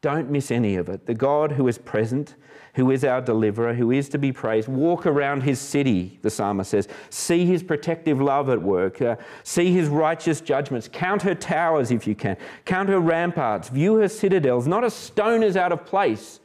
Don't 0.00 0.30
miss 0.30 0.50
any 0.50 0.76
of 0.76 0.88
it. 0.88 1.04
The 1.04 1.12
God 1.12 1.52
who 1.52 1.68
is 1.68 1.76
present, 1.76 2.34
who 2.76 2.90
is 2.90 3.04
our 3.04 3.20
deliverer, 3.20 3.74
who 3.74 3.90
is 3.90 4.08
to 4.08 4.16
be 4.16 4.32
praised, 4.32 4.68
walk 4.68 5.04
around 5.04 5.42
his 5.42 5.60
city, 5.60 6.18
the 6.22 6.30
psalmist 6.30 6.70
says. 6.70 6.88
See 7.10 7.44
his 7.44 7.62
protective 7.62 8.22
love 8.22 8.48
at 8.48 8.62
work. 8.62 9.02
Uh, 9.02 9.16
see 9.42 9.70
his 9.70 9.90
righteous 9.90 10.40
judgments. 10.40 10.88
Count 10.90 11.20
her 11.20 11.34
towers 11.34 11.90
if 11.90 12.06
you 12.06 12.14
can. 12.14 12.38
Count 12.64 12.88
her 12.88 13.00
ramparts. 13.00 13.68
View 13.68 13.96
her 13.96 14.08
citadels. 14.08 14.66
Not 14.66 14.82
a 14.82 14.90
stone 14.90 15.42
is 15.42 15.58
out 15.58 15.72
of 15.72 15.84
place. 15.84 16.40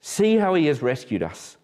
See 0.00 0.36
how 0.36 0.54
he 0.54 0.66
has 0.66 0.82
rescued 0.82 1.22
us. 1.22 1.58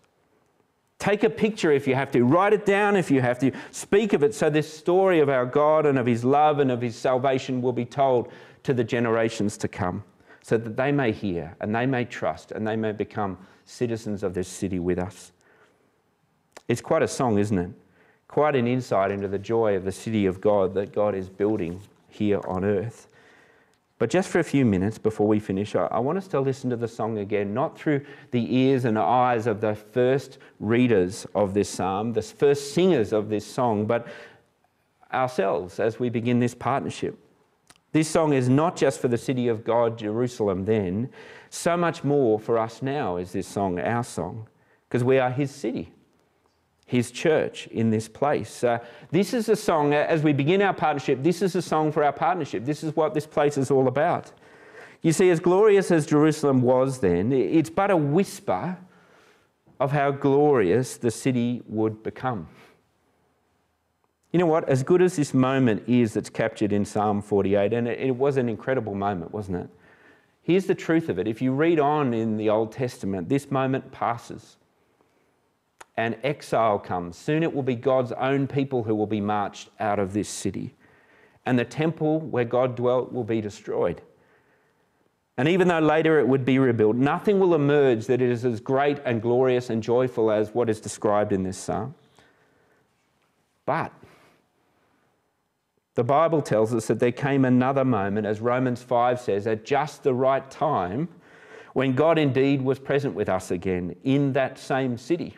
Take 1.02 1.24
a 1.24 1.30
picture 1.30 1.72
if 1.72 1.88
you 1.88 1.96
have 1.96 2.12
to, 2.12 2.22
write 2.22 2.52
it 2.52 2.64
down 2.64 2.94
if 2.94 3.10
you 3.10 3.20
have 3.20 3.36
to, 3.40 3.50
speak 3.72 4.12
of 4.12 4.22
it 4.22 4.36
so 4.36 4.48
this 4.48 4.72
story 4.72 5.18
of 5.18 5.28
our 5.28 5.44
God 5.44 5.84
and 5.84 5.98
of 5.98 6.06
His 6.06 6.24
love 6.24 6.60
and 6.60 6.70
of 6.70 6.80
His 6.80 6.94
salvation 6.94 7.60
will 7.60 7.72
be 7.72 7.84
told 7.84 8.30
to 8.62 8.72
the 8.72 8.84
generations 8.84 9.56
to 9.56 9.66
come 9.66 10.04
so 10.42 10.56
that 10.56 10.76
they 10.76 10.92
may 10.92 11.10
hear 11.10 11.56
and 11.60 11.74
they 11.74 11.86
may 11.86 12.04
trust 12.04 12.52
and 12.52 12.64
they 12.64 12.76
may 12.76 12.92
become 12.92 13.36
citizens 13.64 14.22
of 14.22 14.32
this 14.32 14.46
city 14.46 14.78
with 14.78 15.00
us. 15.00 15.32
It's 16.68 16.80
quite 16.80 17.02
a 17.02 17.08
song, 17.08 17.36
isn't 17.36 17.58
it? 17.58 17.70
Quite 18.28 18.54
an 18.54 18.68
insight 18.68 19.10
into 19.10 19.26
the 19.26 19.40
joy 19.40 19.74
of 19.74 19.84
the 19.84 19.90
city 19.90 20.26
of 20.26 20.40
God 20.40 20.72
that 20.74 20.92
God 20.92 21.16
is 21.16 21.28
building 21.28 21.80
here 22.10 22.40
on 22.46 22.64
earth. 22.64 23.08
But 24.02 24.10
just 24.10 24.30
for 24.30 24.40
a 24.40 24.42
few 24.42 24.64
minutes 24.64 24.98
before 24.98 25.28
we 25.28 25.38
finish, 25.38 25.76
I, 25.76 26.00
want 26.00 26.18
us 26.18 26.26
to 26.26 26.40
listen 26.40 26.70
to 26.70 26.76
the 26.76 26.88
song 26.88 27.18
again, 27.18 27.54
not 27.54 27.78
through 27.78 28.04
the 28.32 28.52
ears 28.52 28.84
and 28.84 28.98
eyes 28.98 29.46
of 29.46 29.60
the 29.60 29.76
first 29.76 30.38
readers 30.58 31.24
of 31.36 31.54
this 31.54 31.68
psalm, 31.68 32.12
the 32.12 32.20
first 32.20 32.74
singers 32.74 33.12
of 33.12 33.28
this 33.28 33.46
song, 33.46 33.86
but 33.86 34.08
ourselves 35.14 35.78
as 35.78 36.00
we 36.00 36.08
begin 36.08 36.40
this 36.40 36.52
partnership. 36.52 37.16
This 37.92 38.10
song 38.10 38.32
is 38.32 38.48
not 38.48 38.74
just 38.74 38.98
for 38.98 39.06
the 39.06 39.16
city 39.16 39.46
of 39.46 39.62
God, 39.62 39.98
Jerusalem, 39.98 40.64
then, 40.64 41.08
so 41.48 41.76
much 41.76 42.02
more 42.02 42.40
for 42.40 42.58
us 42.58 42.82
now 42.82 43.18
is 43.18 43.30
this 43.30 43.46
song 43.46 43.78
our 43.78 44.02
song, 44.02 44.48
because 44.88 45.04
we 45.04 45.20
are 45.20 45.30
His 45.30 45.52
city 45.52 45.92
his 46.92 47.10
church 47.10 47.66
in 47.68 47.88
this 47.88 48.06
place. 48.06 48.62
Uh, 48.62 48.78
this 49.10 49.32
is 49.32 49.48
a 49.48 49.56
song, 49.56 49.94
uh, 49.94 50.04
as 50.08 50.22
we 50.22 50.34
begin 50.34 50.60
our 50.60 50.74
partnership, 50.74 51.22
this 51.22 51.40
is 51.40 51.56
a 51.56 51.62
song 51.62 51.90
for 51.90 52.04
our 52.04 52.12
partnership. 52.12 52.66
This 52.66 52.84
is 52.84 52.94
what 52.94 53.14
this 53.14 53.26
place 53.26 53.56
is 53.56 53.70
all 53.70 53.88
about. 53.88 54.30
You 55.00 55.12
see, 55.12 55.30
as 55.30 55.40
glorious 55.40 55.90
as 55.90 56.06
Jerusalem 56.06 56.60
was 56.60 57.00
then, 57.00 57.32
it's 57.32 57.70
but 57.70 57.90
a 57.90 57.96
whisper 57.96 58.76
of 59.80 59.90
how 59.90 60.10
glorious 60.10 60.98
the 60.98 61.10
city 61.10 61.62
would 61.66 62.02
become. 62.02 62.46
You 64.30 64.38
know 64.38 64.46
what? 64.46 64.68
As 64.68 64.82
good 64.82 65.00
as 65.00 65.16
this 65.16 65.32
moment 65.32 65.82
is 65.88 66.12
that's 66.12 66.30
captured 66.30 66.74
in 66.74 66.84
Psalm 66.84 67.22
48, 67.22 67.72
and 67.72 67.88
it 67.88 68.14
was 68.14 68.36
an 68.36 68.50
incredible 68.50 68.94
moment, 68.94 69.32
wasn't 69.32 69.56
it? 69.64 69.70
Here's 70.42 70.66
the 70.66 70.74
truth 70.74 71.08
of 71.08 71.18
it. 71.18 71.26
If 71.26 71.40
you 71.40 71.52
read 71.52 71.80
on 71.80 72.12
in 72.12 72.36
the 72.36 72.50
Old 72.50 72.70
Testament, 72.70 73.30
this 73.30 73.50
moment 73.50 73.90
passes 73.92 74.58
and 75.96 76.16
exile 76.22 76.78
comes. 76.78 77.16
Soon 77.16 77.42
it 77.42 77.54
will 77.54 77.62
be 77.62 77.74
God's 77.74 78.12
own 78.12 78.46
people 78.46 78.82
who 78.82 78.94
will 78.94 79.06
be 79.06 79.20
marched 79.20 79.68
out 79.78 79.98
of 79.98 80.12
this 80.12 80.28
city. 80.28 80.74
And 81.44 81.58
the 81.58 81.64
temple 81.64 82.20
where 82.20 82.44
God 82.44 82.76
dwelt 82.76 83.12
will 83.12 83.24
be 83.24 83.40
destroyed. 83.40 84.00
And 85.36 85.48
even 85.48 85.68
though 85.68 85.80
later 85.80 86.18
it 86.18 86.28
would 86.28 86.44
be 86.44 86.58
rebuilt, 86.58 86.96
nothing 86.96 87.40
will 87.40 87.54
emerge 87.54 88.06
that 88.06 88.20
is 88.20 88.44
as 88.44 88.60
great 88.60 88.98
and 89.04 89.20
glorious 89.20 89.70
and 89.70 89.82
joyful 89.82 90.30
as 90.30 90.54
what 90.54 90.68
is 90.68 90.80
described 90.80 91.32
in 91.32 91.42
this 91.42 91.58
psalm. 91.58 91.94
But 93.64 93.92
the 95.94 96.04
Bible 96.04 96.42
tells 96.42 96.74
us 96.74 96.86
that 96.86 97.00
there 97.00 97.12
came 97.12 97.44
another 97.44 97.84
moment, 97.84 98.26
as 98.26 98.40
Romans 98.40 98.82
5 98.82 99.20
says, 99.20 99.46
at 99.46 99.64
just 99.64 100.02
the 100.02 100.14
right 100.14 100.48
time, 100.50 101.08
when 101.72 101.94
God 101.94 102.18
indeed 102.18 102.62
was 102.62 102.78
present 102.78 103.14
with 103.14 103.28
us 103.28 103.50
again 103.50 103.96
in 104.04 104.32
that 104.34 104.58
same 104.58 104.96
city. 104.98 105.34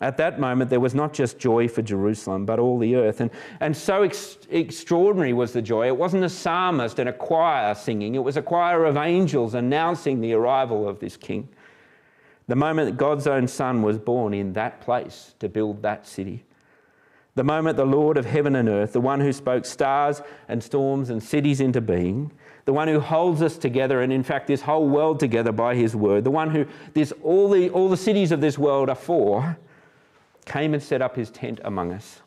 At 0.00 0.16
that 0.18 0.38
moment, 0.38 0.70
there 0.70 0.78
was 0.78 0.94
not 0.94 1.12
just 1.12 1.38
joy 1.38 1.66
for 1.66 1.82
Jerusalem, 1.82 2.46
but 2.46 2.60
all 2.60 2.78
the 2.78 2.94
earth. 2.94 3.20
And, 3.20 3.30
and 3.58 3.76
so 3.76 4.02
ex- 4.02 4.38
extraordinary 4.48 5.32
was 5.32 5.52
the 5.52 5.62
joy. 5.62 5.88
It 5.88 5.96
wasn't 5.96 6.24
a 6.24 6.28
psalmist 6.28 7.00
and 7.00 7.08
a 7.08 7.12
choir 7.12 7.74
singing, 7.74 8.14
it 8.14 8.22
was 8.22 8.36
a 8.36 8.42
choir 8.42 8.84
of 8.84 8.96
angels 8.96 9.54
announcing 9.54 10.20
the 10.20 10.34
arrival 10.34 10.88
of 10.88 11.00
this 11.00 11.16
king. 11.16 11.48
The 12.46 12.56
moment 12.56 12.90
that 12.90 12.96
God's 12.96 13.26
own 13.26 13.48
Son 13.48 13.82
was 13.82 13.98
born 13.98 14.32
in 14.32 14.52
that 14.54 14.80
place 14.80 15.34
to 15.40 15.48
build 15.48 15.82
that 15.82 16.06
city. 16.06 16.44
The 17.34 17.44
moment 17.44 17.76
the 17.76 17.84
Lord 17.84 18.16
of 18.16 18.24
heaven 18.24 18.56
and 18.56 18.68
earth, 18.68 18.92
the 18.92 19.00
one 19.00 19.20
who 19.20 19.32
spoke 19.32 19.64
stars 19.64 20.22
and 20.48 20.62
storms 20.62 21.10
and 21.10 21.22
cities 21.22 21.60
into 21.60 21.80
being, 21.80 22.32
the 22.64 22.72
one 22.72 22.88
who 22.88 23.00
holds 23.00 23.42
us 23.42 23.58
together 23.58 24.00
and 24.00 24.12
in 24.12 24.22
fact 24.22 24.46
this 24.46 24.62
whole 24.62 24.88
world 24.88 25.20
together 25.20 25.52
by 25.52 25.74
his 25.74 25.94
word, 25.94 26.24
the 26.24 26.30
one 26.30 26.50
who 26.50 26.66
this 26.94 27.12
all 27.22 27.48
the 27.48 27.70
all 27.70 27.88
the 27.88 27.96
cities 27.96 28.32
of 28.32 28.40
this 28.40 28.58
world 28.58 28.88
are 28.88 28.96
for 28.96 29.56
came 30.48 30.74
and 30.74 30.82
set 30.82 31.02
up 31.02 31.14
his 31.14 31.30
tent 31.30 31.60
among 31.64 31.92
us. 31.92 32.22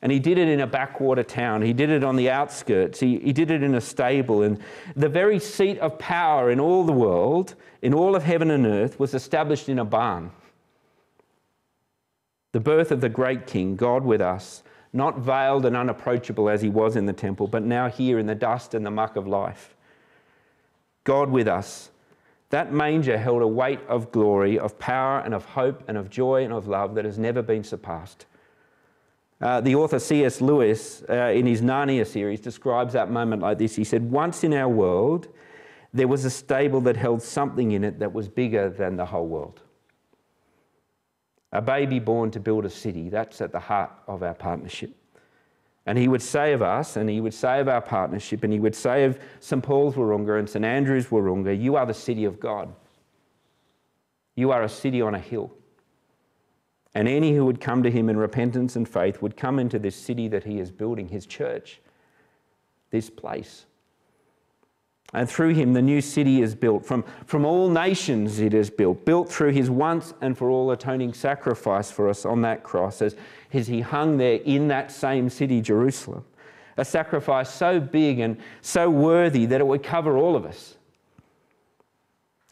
And 0.00 0.12
he 0.12 0.18
did 0.18 0.36
it 0.36 0.48
in 0.48 0.60
a 0.60 0.66
backwater 0.66 1.22
town. 1.22 1.62
He 1.62 1.72
did 1.72 1.88
it 1.88 2.04
on 2.04 2.16
the 2.16 2.30
outskirts. 2.30 3.00
He, 3.00 3.18
he 3.20 3.32
did 3.32 3.50
it 3.50 3.62
in 3.62 3.74
a 3.74 3.80
stable. 3.80 4.42
And 4.42 4.58
the 4.94 5.08
very 5.08 5.38
seat 5.38 5.78
of 5.78 5.98
power 5.98 6.50
in 6.50 6.60
all 6.60 6.84
the 6.84 6.92
world, 6.92 7.54
in 7.80 7.94
all 7.94 8.14
of 8.14 8.22
heaven 8.22 8.50
and 8.50 8.66
earth, 8.66 9.00
was 9.00 9.14
established 9.14 9.68
in 9.68 9.78
a 9.78 9.84
barn. 9.84 10.30
The 12.52 12.60
birth 12.60 12.92
of 12.92 13.00
the 13.00 13.08
great 13.08 13.46
king, 13.46 13.76
God 13.76 14.04
with 14.04 14.20
us, 14.20 14.62
not 14.92 15.18
veiled 15.18 15.64
and 15.64 15.76
unapproachable 15.76 16.50
as 16.50 16.60
he 16.60 16.68
was 16.68 16.96
in 16.96 17.06
the 17.06 17.12
temple, 17.12 17.48
but 17.48 17.62
now 17.62 17.88
here 17.88 18.18
in 18.18 18.26
the 18.26 18.34
dust 18.34 18.74
and 18.74 18.84
the 18.84 18.90
muck 18.90 19.16
of 19.16 19.26
life. 19.26 19.74
God 21.02 21.30
with 21.30 21.48
us, 21.48 21.90
that 22.54 22.72
manger 22.72 23.18
held 23.18 23.42
a 23.42 23.48
weight 23.48 23.80
of 23.88 24.12
glory, 24.12 24.60
of 24.60 24.78
power, 24.78 25.18
and 25.24 25.34
of 25.34 25.44
hope, 25.44 25.82
and 25.88 25.98
of 25.98 26.08
joy, 26.08 26.44
and 26.44 26.52
of 26.52 26.68
love 26.68 26.94
that 26.94 27.04
has 27.04 27.18
never 27.18 27.42
been 27.42 27.64
surpassed. 27.64 28.26
Uh, 29.40 29.60
the 29.60 29.74
author 29.74 29.98
C.S. 29.98 30.40
Lewis, 30.40 31.02
uh, 31.10 31.32
in 31.34 31.46
his 31.46 31.62
Narnia 31.62 32.06
series, 32.06 32.40
describes 32.40 32.92
that 32.92 33.10
moment 33.10 33.42
like 33.42 33.58
this. 33.58 33.74
He 33.74 33.82
said, 33.82 34.08
Once 34.08 34.44
in 34.44 34.54
our 34.54 34.68
world, 34.68 35.26
there 35.92 36.06
was 36.06 36.24
a 36.24 36.30
stable 36.30 36.80
that 36.82 36.96
held 36.96 37.22
something 37.22 37.72
in 37.72 37.82
it 37.82 37.98
that 37.98 38.12
was 38.12 38.28
bigger 38.28 38.70
than 38.70 38.94
the 38.94 39.06
whole 39.06 39.26
world. 39.26 39.60
A 41.50 41.60
baby 41.60 41.98
born 41.98 42.30
to 42.30 42.38
build 42.38 42.64
a 42.64 42.70
city, 42.70 43.08
that's 43.08 43.40
at 43.40 43.50
the 43.50 43.58
heart 43.58 43.90
of 44.06 44.22
our 44.22 44.34
partnership. 44.34 44.94
And 45.86 45.98
he 45.98 46.08
would 46.08 46.22
say 46.22 46.52
of 46.52 46.62
us, 46.62 46.96
and 46.96 47.10
he 47.10 47.20
would 47.20 47.34
say 47.34 47.60
of 47.60 47.68
our 47.68 47.82
partnership, 47.82 48.42
and 48.42 48.52
he 48.52 48.58
would 48.58 48.74
say 48.74 49.04
of 49.04 49.18
St. 49.40 49.62
Paul's 49.62 49.94
Wahroonga 49.96 50.38
and 50.38 50.48
St. 50.48 50.64
Andrew's 50.64 51.06
Wahroonga, 51.06 51.60
you 51.60 51.76
are 51.76 51.84
the 51.84 51.92
city 51.92 52.24
of 52.24 52.40
God. 52.40 52.74
You 54.34 54.50
are 54.50 54.62
a 54.62 54.68
city 54.68 55.02
on 55.02 55.14
a 55.14 55.18
hill. 55.18 55.52
And 56.94 57.08
any 57.08 57.34
who 57.34 57.44
would 57.44 57.60
come 57.60 57.82
to 57.82 57.90
him 57.90 58.08
in 58.08 58.16
repentance 58.16 58.76
and 58.76 58.88
faith 58.88 59.20
would 59.20 59.36
come 59.36 59.58
into 59.58 59.78
this 59.78 59.96
city 59.96 60.28
that 60.28 60.44
he 60.44 60.58
is 60.58 60.70
building, 60.70 61.08
his 61.08 61.26
church, 61.26 61.80
this 62.90 63.10
place. 63.10 63.66
And 65.14 65.30
through 65.30 65.54
him, 65.54 65.72
the 65.72 65.82
new 65.82 66.00
city 66.00 66.42
is 66.42 66.56
built. 66.56 66.84
From, 66.84 67.04
from 67.24 67.44
all 67.44 67.70
nations, 67.70 68.40
it 68.40 68.52
is 68.52 68.68
built, 68.68 69.04
built 69.04 69.30
through 69.30 69.52
his 69.52 69.70
once 69.70 70.12
and 70.20 70.36
for 70.36 70.50
all 70.50 70.72
atoning 70.72 71.14
sacrifice 71.14 71.90
for 71.90 72.08
us 72.08 72.26
on 72.26 72.42
that 72.42 72.64
cross 72.64 73.00
as, 73.00 73.14
as 73.52 73.68
he 73.68 73.80
hung 73.80 74.16
there 74.16 74.40
in 74.44 74.66
that 74.68 74.90
same 74.90 75.30
city, 75.30 75.60
Jerusalem. 75.60 76.24
A 76.76 76.84
sacrifice 76.84 77.48
so 77.48 77.78
big 77.78 78.18
and 78.18 78.36
so 78.60 78.90
worthy 78.90 79.46
that 79.46 79.60
it 79.60 79.66
would 79.66 79.84
cover 79.84 80.18
all 80.18 80.34
of 80.34 80.44
us. 80.44 80.76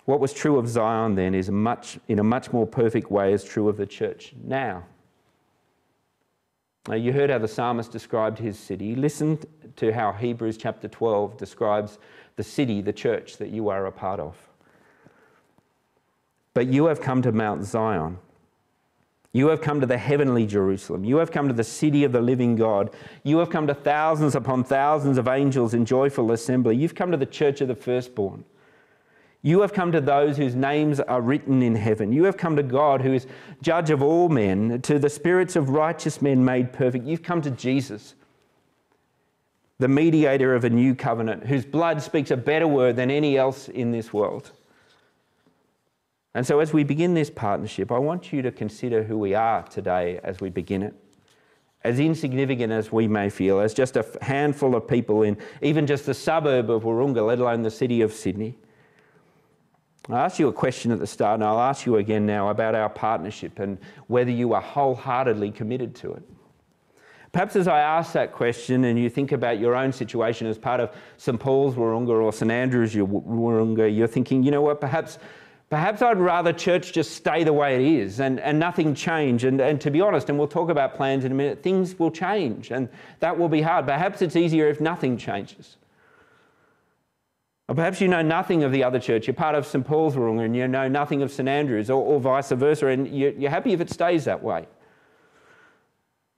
What 0.04 0.20
was 0.20 0.32
true 0.32 0.56
of 0.56 0.68
Zion 0.68 1.16
then 1.16 1.34
is 1.34 1.50
much, 1.50 1.98
in 2.06 2.20
a 2.20 2.24
much 2.24 2.52
more 2.52 2.66
perfect 2.66 3.10
way 3.10 3.32
is 3.32 3.42
true 3.42 3.68
of 3.68 3.76
the 3.76 3.86
church 3.86 4.34
now. 4.44 4.84
Now, 6.88 6.94
you 6.94 7.12
heard 7.12 7.30
how 7.30 7.38
the 7.38 7.48
psalmist 7.48 7.92
described 7.92 8.38
his 8.38 8.58
city. 8.58 8.96
Listen 8.96 9.38
to 9.76 9.92
how 9.92 10.12
Hebrews 10.12 10.56
chapter 10.56 10.88
12 10.88 11.36
describes 11.36 11.98
the 12.36 12.42
city, 12.42 12.82
the 12.82 12.92
church 12.92 13.36
that 13.36 13.50
you 13.50 13.68
are 13.68 13.86
a 13.86 13.92
part 13.92 14.18
of. 14.18 14.36
But 16.54 16.66
you 16.66 16.86
have 16.86 17.00
come 17.00 17.22
to 17.22 17.32
Mount 17.32 17.64
Zion. 17.64 18.18
You 19.32 19.48
have 19.48 19.62
come 19.62 19.80
to 19.80 19.86
the 19.86 19.96
heavenly 19.96 20.44
Jerusalem. 20.44 21.04
You 21.04 21.16
have 21.16 21.30
come 21.30 21.48
to 21.48 21.54
the 21.54 21.64
city 21.64 22.04
of 22.04 22.12
the 22.12 22.20
living 22.20 22.56
God. 22.56 22.90
You 23.22 23.38
have 23.38 23.48
come 23.48 23.66
to 23.68 23.74
thousands 23.74 24.34
upon 24.34 24.64
thousands 24.64 25.16
of 25.16 25.28
angels 25.28 25.72
in 25.72 25.86
joyful 25.86 26.32
assembly. 26.32 26.76
You've 26.76 26.94
come 26.94 27.10
to 27.12 27.16
the 27.16 27.24
church 27.24 27.60
of 27.62 27.68
the 27.68 27.74
firstborn. 27.74 28.44
You 29.44 29.60
have 29.62 29.72
come 29.72 29.90
to 29.90 30.00
those 30.00 30.36
whose 30.36 30.54
names 30.54 31.00
are 31.00 31.20
written 31.20 31.62
in 31.62 31.74
heaven. 31.74 32.12
You 32.12 32.24
have 32.24 32.36
come 32.36 32.54
to 32.54 32.62
God, 32.62 33.02
who 33.02 33.12
is 33.12 33.26
judge 33.60 33.90
of 33.90 34.00
all 34.00 34.28
men, 34.28 34.80
to 34.82 35.00
the 35.00 35.10
spirits 35.10 35.56
of 35.56 35.70
righteous 35.70 36.22
men 36.22 36.44
made 36.44 36.72
perfect. 36.72 37.04
You've 37.04 37.24
come 37.24 37.42
to 37.42 37.50
Jesus, 37.50 38.14
the 39.80 39.88
mediator 39.88 40.54
of 40.54 40.64
a 40.64 40.70
new 40.70 40.94
covenant, 40.94 41.46
whose 41.46 41.64
blood 41.64 42.00
speaks 42.00 42.30
a 42.30 42.36
better 42.36 42.68
word 42.68 42.94
than 42.94 43.10
any 43.10 43.36
else 43.36 43.68
in 43.68 43.90
this 43.90 44.12
world. 44.12 44.52
And 46.34 46.46
so, 46.46 46.60
as 46.60 46.72
we 46.72 46.84
begin 46.84 47.14
this 47.14 47.28
partnership, 47.28 47.90
I 47.90 47.98
want 47.98 48.32
you 48.32 48.42
to 48.42 48.52
consider 48.52 49.02
who 49.02 49.18
we 49.18 49.34
are 49.34 49.62
today 49.64 50.20
as 50.22 50.40
we 50.40 50.50
begin 50.50 50.84
it. 50.84 50.94
As 51.84 51.98
insignificant 51.98 52.72
as 52.72 52.92
we 52.92 53.08
may 53.08 53.28
feel, 53.28 53.58
as 53.58 53.74
just 53.74 53.96
a 53.96 54.06
handful 54.22 54.76
of 54.76 54.86
people 54.86 55.24
in 55.24 55.36
even 55.62 55.84
just 55.84 56.06
the 56.06 56.14
suburb 56.14 56.70
of 56.70 56.84
Wahroonga, 56.84 57.26
let 57.26 57.40
alone 57.40 57.62
the 57.62 57.72
city 57.72 58.02
of 58.02 58.12
Sydney. 58.12 58.56
I 60.10 60.24
asked 60.24 60.38
you 60.38 60.48
a 60.48 60.52
question 60.52 60.90
at 60.90 60.98
the 60.98 61.06
start, 61.06 61.34
and 61.34 61.44
I'll 61.44 61.60
ask 61.60 61.86
you 61.86 61.96
again 61.96 62.26
now 62.26 62.48
about 62.48 62.74
our 62.74 62.88
partnership 62.88 63.58
and 63.60 63.78
whether 64.08 64.30
you 64.30 64.52
are 64.52 64.60
wholeheartedly 64.60 65.52
committed 65.52 65.94
to 65.96 66.12
it. 66.12 66.22
Perhaps 67.30 67.56
as 67.56 67.68
I 67.68 67.80
ask 67.80 68.12
that 68.12 68.32
question 68.32 68.84
and 68.84 68.98
you 68.98 69.08
think 69.08 69.32
about 69.32 69.58
your 69.58 69.74
own 69.74 69.92
situation 69.92 70.46
as 70.46 70.58
part 70.58 70.80
of 70.80 70.94
St 71.16 71.40
Paul's 71.40 71.76
Wahroonga 71.76 72.10
or 72.10 72.32
St 72.32 72.50
Andrew's 72.50 72.94
Wahroonga, 72.94 73.96
you're 73.96 74.06
thinking, 74.06 74.42
you 74.42 74.50
know 74.50 74.60
what, 74.60 74.80
perhaps 74.80 75.18
Perhaps 75.72 76.02
I'd 76.02 76.18
rather 76.18 76.52
church 76.52 76.92
just 76.92 77.12
stay 77.12 77.44
the 77.44 77.52
way 77.54 77.76
it 77.76 77.80
is 77.80 78.20
and, 78.20 78.38
and 78.40 78.58
nothing 78.58 78.94
change. 78.94 79.42
And, 79.44 79.58
and 79.58 79.80
to 79.80 79.90
be 79.90 80.02
honest, 80.02 80.28
and 80.28 80.38
we'll 80.38 80.46
talk 80.46 80.68
about 80.68 80.94
plans 80.94 81.24
in 81.24 81.32
a 81.32 81.34
minute, 81.34 81.62
things 81.62 81.98
will 81.98 82.10
change 82.10 82.70
and 82.70 82.90
that 83.20 83.38
will 83.38 83.48
be 83.48 83.62
hard. 83.62 83.86
Perhaps 83.86 84.20
it's 84.20 84.36
easier 84.36 84.68
if 84.68 84.82
nothing 84.82 85.16
changes. 85.16 85.78
Or 87.68 87.74
perhaps 87.74 88.00
you 88.00 88.08
know 88.08 88.22
nothing 88.22 88.64
of 88.64 88.72
the 88.72 88.84
other 88.84 88.98
church. 88.98 89.26
You're 89.26 89.34
part 89.34 89.54
of 89.54 89.66
St 89.66 89.86
Paul's 89.86 90.14
Wahroonga 90.14 90.44
and 90.44 90.56
you 90.56 90.66
know 90.68 90.88
nothing 90.88 91.22
of 91.22 91.30
St 91.30 91.48
Andrew's 91.48 91.90
or, 91.90 92.02
or 92.02 92.20
vice 92.20 92.50
versa, 92.50 92.88
and 92.88 93.08
you're, 93.08 93.32
you're 93.32 93.50
happy 93.50 93.72
if 93.72 93.80
it 93.80 93.90
stays 93.90 94.24
that 94.24 94.42
way. 94.42 94.66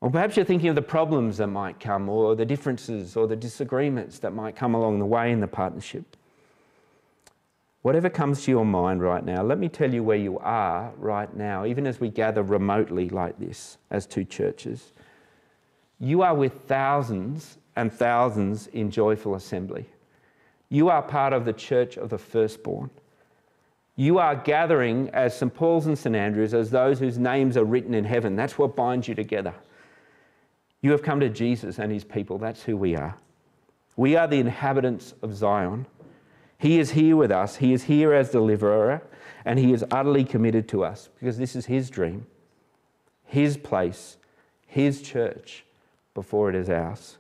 Or 0.01 0.11
perhaps 0.11 0.37
you're 0.37 0.45
thinking 0.45 0.69
of 0.69 0.75
the 0.75 0.83
problems 0.83 1.39
that 1.39 1.47
might 1.47 1.81
come, 1.81 2.11
or 2.11 2.37
the 2.37 2.45
differences, 2.45 3.17
or 3.17 3.27
the 3.27 3.37
disagreements 3.37 4.19
that 4.19 4.33
might 4.35 4.55
come 4.55 4.75
along 4.75 4.99
the 4.99 5.07
way 5.07 5.33
in 5.33 5.41
the 5.41 5.49
partnership. 5.49 6.17
Whatever 7.81 8.11
comes 8.11 8.45
to 8.45 8.51
your 8.51 8.67
mind 8.67 9.03
right 9.03 9.25
now, 9.25 9.43
let 9.43 9.59
me 9.59 9.69
tell 9.69 9.93
you 9.93 10.03
where 10.03 10.17
you 10.17 10.39
are 10.41 10.93
right 10.99 11.35
now, 11.35 11.65
even 11.65 11.87
as 11.87 12.01
we 12.01 12.11
gather 12.11 12.43
remotely 12.43 13.09
like 13.09 13.39
this 13.39 13.79
as 13.91 14.07
two 14.07 14.25
churches. 14.25 14.93
You 16.01 16.23
are 16.23 16.35
with 16.35 16.53
thousands 16.67 17.59
and 17.77 17.93
thousands 17.93 18.67
in 18.69 18.91
joyful 18.91 19.35
assembly. 19.35 19.87
You 20.69 20.89
are 20.89 21.03
part 21.03 21.33
of 21.33 21.45
the 21.45 21.53
church 21.53 21.97
of 21.97 22.11
the 22.11 22.19
firstborn. 22.19 22.91
You 23.97 24.19
are 24.19 24.35
gathering 24.35 25.09
as 25.11 25.37
St. 25.37 25.55
Paul's 25.55 25.87
and 25.87 25.97
St. 25.97 26.17
Andrews 26.17 26.53
as 26.53 26.71
those 26.71 26.99
whose 26.99 27.19
names 27.19 27.57
are 27.57 27.65
written 27.65 27.95
in 27.95 28.05
heaven. 28.05 28.35
That's 28.35 28.59
what 28.59 28.75
binds 28.75 29.07
you 29.07 29.15
together. 29.15 29.55
You 30.81 30.91
have 30.91 31.03
come 31.03 31.21
to 31.21 31.29
Jesus 31.29 31.79
and 31.79 31.93
his 31.93 32.05
people. 32.05 32.39
That's 32.39 32.63
who 32.63 32.77
we 32.77 32.97
are. 32.97 33.17
We 33.97 34.17
are 34.17 34.27
the 34.27 34.41
inhabitants 34.41 35.15
of 35.23 35.35
Zion. 35.35 35.87
He 36.59 36.79
is 36.79 36.91
here 36.91 37.17
with 37.17 37.31
us. 37.31 37.57
He 37.57 37.73
is 37.73 37.85
here 37.85 38.13
as 38.13 38.31
deliverer, 38.31 39.03
and 39.45 39.59
He 39.59 39.73
is 39.73 39.85
utterly 39.91 40.25
committed 40.25 40.69
to 40.71 40.85
us 40.85 41.09
because 41.19 41.39
this 41.39 41.55
is 41.55 41.67
His 41.67 41.91
dream, 41.91 42.27
His 43.25 43.57
place, 43.57 44.17
His 44.67 45.03
church 45.03 45.65
before 46.15 46.49
it 46.49 46.57
is 46.57 46.71
ours. 46.71 47.19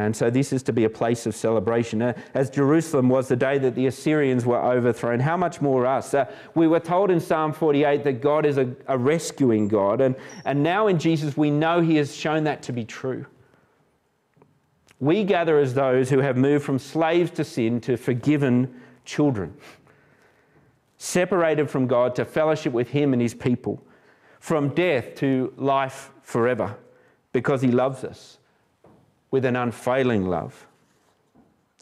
And 0.00 0.16
so 0.16 0.30
this 0.30 0.52
is 0.52 0.62
to 0.64 0.72
be 0.72 0.84
a 0.84 0.90
place 0.90 1.26
of 1.26 1.36
celebration. 1.36 2.00
As 2.32 2.48
Jerusalem 2.48 3.08
was 3.08 3.28
the 3.28 3.36
day 3.36 3.58
that 3.58 3.74
the 3.74 3.86
Assyrians 3.86 4.46
were 4.46 4.60
overthrown, 4.60 5.20
how 5.20 5.36
much 5.36 5.60
more 5.60 5.86
us? 5.86 6.14
Uh, 6.14 6.24
we 6.54 6.66
were 6.66 6.80
told 6.80 7.10
in 7.10 7.20
Psalm 7.20 7.52
48 7.52 8.04
that 8.04 8.22
God 8.22 8.46
is 8.46 8.56
a, 8.56 8.74
a 8.86 8.96
rescuing 8.96 9.68
God. 9.68 10.00
And, 10.00 10.16
and 10.44 10.62
now 10.62 10.86
in 10.86 10.98
Jesus, 10.98 11.36
we 11.36 11.50
know 11.50 11.80
He 11.80 11.96
has 11.96 12.14
shown 12.16 12.44
that 12.44 12.62
to 12.64 12.72
be 12.72 12.84
true. 12.84 13.26
We 15.00 15.22
gather 15.22 15.58
as 15.58 15.74
those 15.74 16.08
who 16.08 16.20
have 16.20 16.36
moved 16.36 16.64
from 16.64 16.78
slaves 16.78 17.30
to 17.32 17.44
sin 17.44 17.80
to 17.82 17.96
forgiven 17.96 18.80
children, 19.04 19.54
separated 20.96 21.70
from 21.70 21.86
God 21.86 22.14
to 22.16 22.24
fellowship 22.24 22.72
with 22.72 22.88
Him 22.88 23.12
and 23.12 23.20
His 23.20 23.34
people, 23.34 23.82
from 24.40 24.70
death 24.70 25.14
to 25.16 25.52
life 25.56 26.10
forever, 26.22 26.76
because 27.32 27.60
He 27.60 27.70
loves 27.70 28.02
us 28.02 28.38
with 29.30 29.44
an 29.44 29.56
unfailing 29.56 30.26
love. 30.26 30.66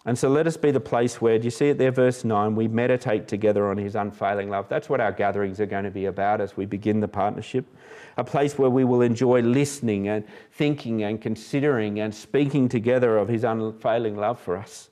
And 0.08 0.16
so 0.18 0.28
let 0.28 0.46
us 0.46 0.56
be 0.56 0.70
the 0.70 0.80
place 0.80 1.20
where, 1.20 1.38
do 1.38 1.44
you 1.44 1.50
see 1.50 1.68
it 1.68 1.76
there, 1.76 1.90
verse 1.90 2.24
9? 2.24 2.54
We 2.54 2.66
meditate 2.66 3.28
together 3.28 3.68
on 3.68 3.76
his 3.76 3.94
unfailing 3.94 4.48
love. 4.48 4.66
That's 4.68 4.88
what 4.88 5.00
our 5.00 5.12
gatherings 5.12 5.60
are 5.60 5.66
going 5.66 5.84
to 5.84 5.90
be 5.90 6.06
about 6.06 6.40
as 6.40 6.56
we 6.56 6.66
begin 6.66 7.00
the 7.00 7.08
partnership. 7.08 7.66
A 8.16 8.24
place 8.24 8.56
where 8.56 8.70
we 8.70 8.84
will 8.84 9.02
enjoy 9.02 9.42
listening 9.42 10.08
and 10.08 10.24
thinking 10.52 11.02
and 11.02 11.20
considering 11.20 12.00
and 12.00 12.14
speaking 12.14 12.68
together 12.68 13.18
of 13.18 13.28
his 13.28 13.44
unfailing 13.44 14.16
love 14.16 14.40
for 14.40 14.56
us. 14.56 14.88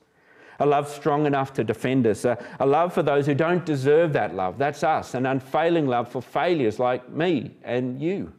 A 0.59 0.65
love 0.65 0.89
strong 0.89 1.25
enough 1.25 1.53
to 1.53 1.63
defend 1.63 2.05
us. 2.05 2.25
A, 2.25 2.37
a 2.59 2.65
love 2.65 2.93
for 2.93 3.01
those 3.01 3.25
who 3.25 3.33
don't 3.33 3.65
deserve 3.65 4.13
that 4.13 4.35
love. 4.35 4.57
That's 4.57 4.83
us. 4.83 5.13
An 5.13 5.25
unfailing 5.25 5.87
love 5.87 6.11
for 6.11 6.21
failures 6.21 6.79
like 6.79 7.09
me 7.09 7.55
and 7.63 7.99
you. 8.01 8.33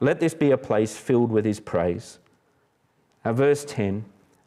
Let 0.00 0.20
this 0.20 0.34
be 0.34 0.50
a 0.50 0.58
place 0.58 0.96
filled 0.96 1.30
with 1.30 1.44
his 1.44 1.60
praise. 1.60 2.18
Now, 3.26 3.32
verse 3.32 3.64
10 3.64 4.04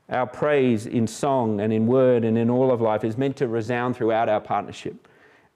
our 0.07 0.25
praise 0.25 0.85
in 0.85 1.05
song 1.05 1.59
and 1.59 1.73
in 1.73 1.85
word 1.85 2.23
and 2.23 2.37
in 2.37 2.49
all 2.49 2.71
of 2.71 2.79
life 2.79 3.03
is 3.03 3.17
meant 3.17 3.35
to 3.35 3.47
resound 3.49 3.97
throughout 3.97 4.29
our 4.29 4.39
partnership 4.39 5.05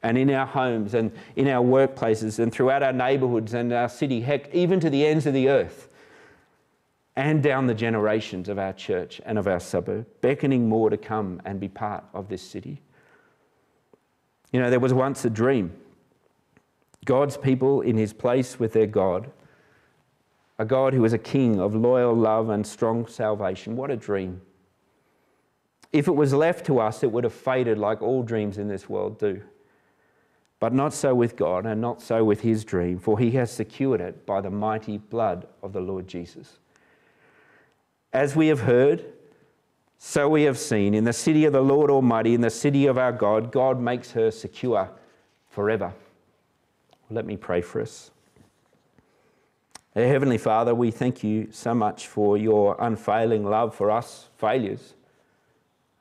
and 0.03 0.17
in 0.17 0.29
our 0.29 0.45
homes 0.45 0.93
and 0.93 1.09
in 1.37 1.47
our 1.47 1.63
workplaces 1.63 2.37
and 2.39 2.51
throughout 2.51 2.83
our 2.83 2.91
neighbourhoods 2.91 3.53
and 3.53 3.71
our 3.71 3.87
city, 3.87 4.19
heck, 4.19 4.53
even 4.53 4.81
to 4.81 4.89
the 4.89 5.05
ends 5.05 5.25
of 5.25 5.33
the 5.33 5.47
earth 5.47 5.87
and 7.15 7.41
down 7.41 7.65
the 7.65 7.73
generations 7.73 8.49
of 8.49 8.59
our 8.59 8.73
church 8.73 9.21
and 9.25 9.39
of 9.39 9.47
our 9.47 9.61
suburb, 9.61 10.05
beckoning 10.19 10.67
more 10.67 10.89
to 10.89 10.97
come 10.97 11.41
and 11.45 11.61
be 11.61 11.69
part 11.69 12.03
of 12.13 12.27
this 12.27 12.41
city. 12.41 12.81
You 14.51 14.59
know, 14.59 14.69
there 14.69 14.81
was 14.81 14.93
once 14.93 15.23
a 15.23 15.29
dream. 15.29 15.71
God's 17.05 17.37
people 17.37 17.79
in 17.79 17.95
his 17.95 18.11
place 18.11 18.59
with 18.59 18.73
their 18.73 18.85
God 18.85 19.31
a 20.59 20.65
God 20.65 20.93
who 20.93 21.03
is 21.05 21.13
a 21.13 21.17
king 21.17 21.59
of 21.59 21.75
loyal 21.75 22.15
love 22.15 22.49
and 22.49 22.65
strong 22.65 23.07
salvation. 23.07 23.75
What 23.75 23.91
a 23.91 23.95
dream. 23.95 24.41
If 25.91 26.07
it 26.07 26.15
was 26.15 26.33
left 26.33 26.65
to 26.67 26.79
us, 26.79 27.03
it 27.03 27.11
would 27.11 27.23
have 27.23 27.33
faded 27.33 27.77
like 27.77 28.01
all 28.01 28.23
dreams 28.23 28.57
in 28.57 28.67
this 28.67 28.89
world 28.89 29.19
do. 29.19 29.41
But 30.59 30.73
not 30.73 30.93
so 30.93 31.13
with 31.13 31.35
God, 31.35 31.65
and 31.65 31.81
not 31.81 32.01
so 32.01 32.23
with 32.23 32.41
his 32.41 32.63
dream, 32.63 32.97
for 32.97 33.19
he 33.19 33.31
has 33.31 33.51
secured 33.51 33.99
it 33.99 34.25
by 34.25 34.41
the 34.41 34.49
mighty 34.49 34.97
blood 34.97 35.45
of 35.61 35.73
the 35.73 35.81
Lord 35.81 36.07
Jesus. 36.07 36.59
As 38.13 38.35
we 38.35 38.47
have 38.47 38.61
heard, 38.61 39.05
so 39.97 40.27
we 40.27 40.43
have 40.43 40.57
seen. 40.57 40.93
In 40.93 41.03
the 41.03 41.13
city 41.13 41.45
of 41.45 41.53
the 41.53 41.61
Lord 41.61 41.89
Almighty, 41.89 42.33
in 42.33 42.41
the 42.41 42.49
city 42.49 42.87
of 42.87 42.97
our 42.97 43.11
God, 43.11 43.51
God 43.51 43.79
makes 43.79 44.11
her 44.11 44.31
secure 44.31 44.89
forever. 45.49 45.93
Let 47.09 47.25
me 47.25 47.37
pray 47.37 47.61
for 47.61 47.81
us. 47.81 48.11
Heavenly 49.95 50.39
Father, 50.39 50.73
we 50.73 50.89
thank 50.89 51.23
you 51.23 51.49
so 51.51 51.75
much 51.75 52.07
for 52.07 52.35
your 52.35 52.75
unfailing 52.79 53.45
love 53.45 53.75
for 53.75 53.91
us 53.91 54.29
failures. 54.37 54.95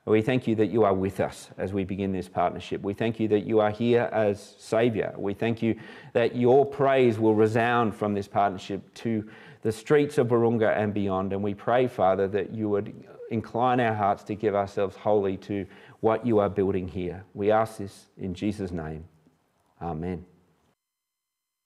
We 0.05 0.21
thank 0.21 0.47
you 0.47 0.55
that 0.55 0.67
you 0.67 0.83
are 0.83 0.93
with 0.93 1.19
us 1.19 1.49
as 1.57 1.71
we 1.71 1.85
begin 1.85 2.11
this 2.11 2.27
partnership. 2.27 2.81
We 2.81 2.93
thank 2.93 3.19
you 3.19 3.27
that 3.29 3.45
you 3.45 3.59
are 3.59 3.69
here 3.69 4.09
as 4.11 4.55
Saviour. 4.57 5.13
We 5.15 5.33
thank 5.35 5.61
you 5.61 5.79
that 6.13 6.35
your 6.35 6.65
praise 6.65 7.19
will 7.19 7.35
resound 7.35 7.95
from 7.95 8.13
this 8.15 8.27
partnership 8.27 8.93
to 8.95 9.29
the 9.61 9.71
streets 9.71 10.17
of 10.17 10.27
Wahroonga 10.27 10.75
and 10.75 10.93
beyond. 10.93 11.31
And 11.31 11.43
we 11.43 11.53
pray, 11.53 11.87
Father, 11.87 12.27
that 12.29 12.51
you 12.51 12.67
would 12.69 13.05
incline 13.29 13.79
our 13.79 13.93
hearts 13.93 14.23
to 14.23 14.35
give 14.35 14.55
ourselves 14.55 14.97
wholly 14.97 15.37
to 15.37 15.65
what 16.01 16.25
you 16.25 16.39
are 16.39 16.49
building 16.49 16.87
here. 16.87 17.23
We 17.33 17.51
ask 17.51 17.77
this 17.77 18.07
in 18.17 18.33
Jesus' 18.33 18.71
name. 18.71 19.05
Amen. 19.81 20.25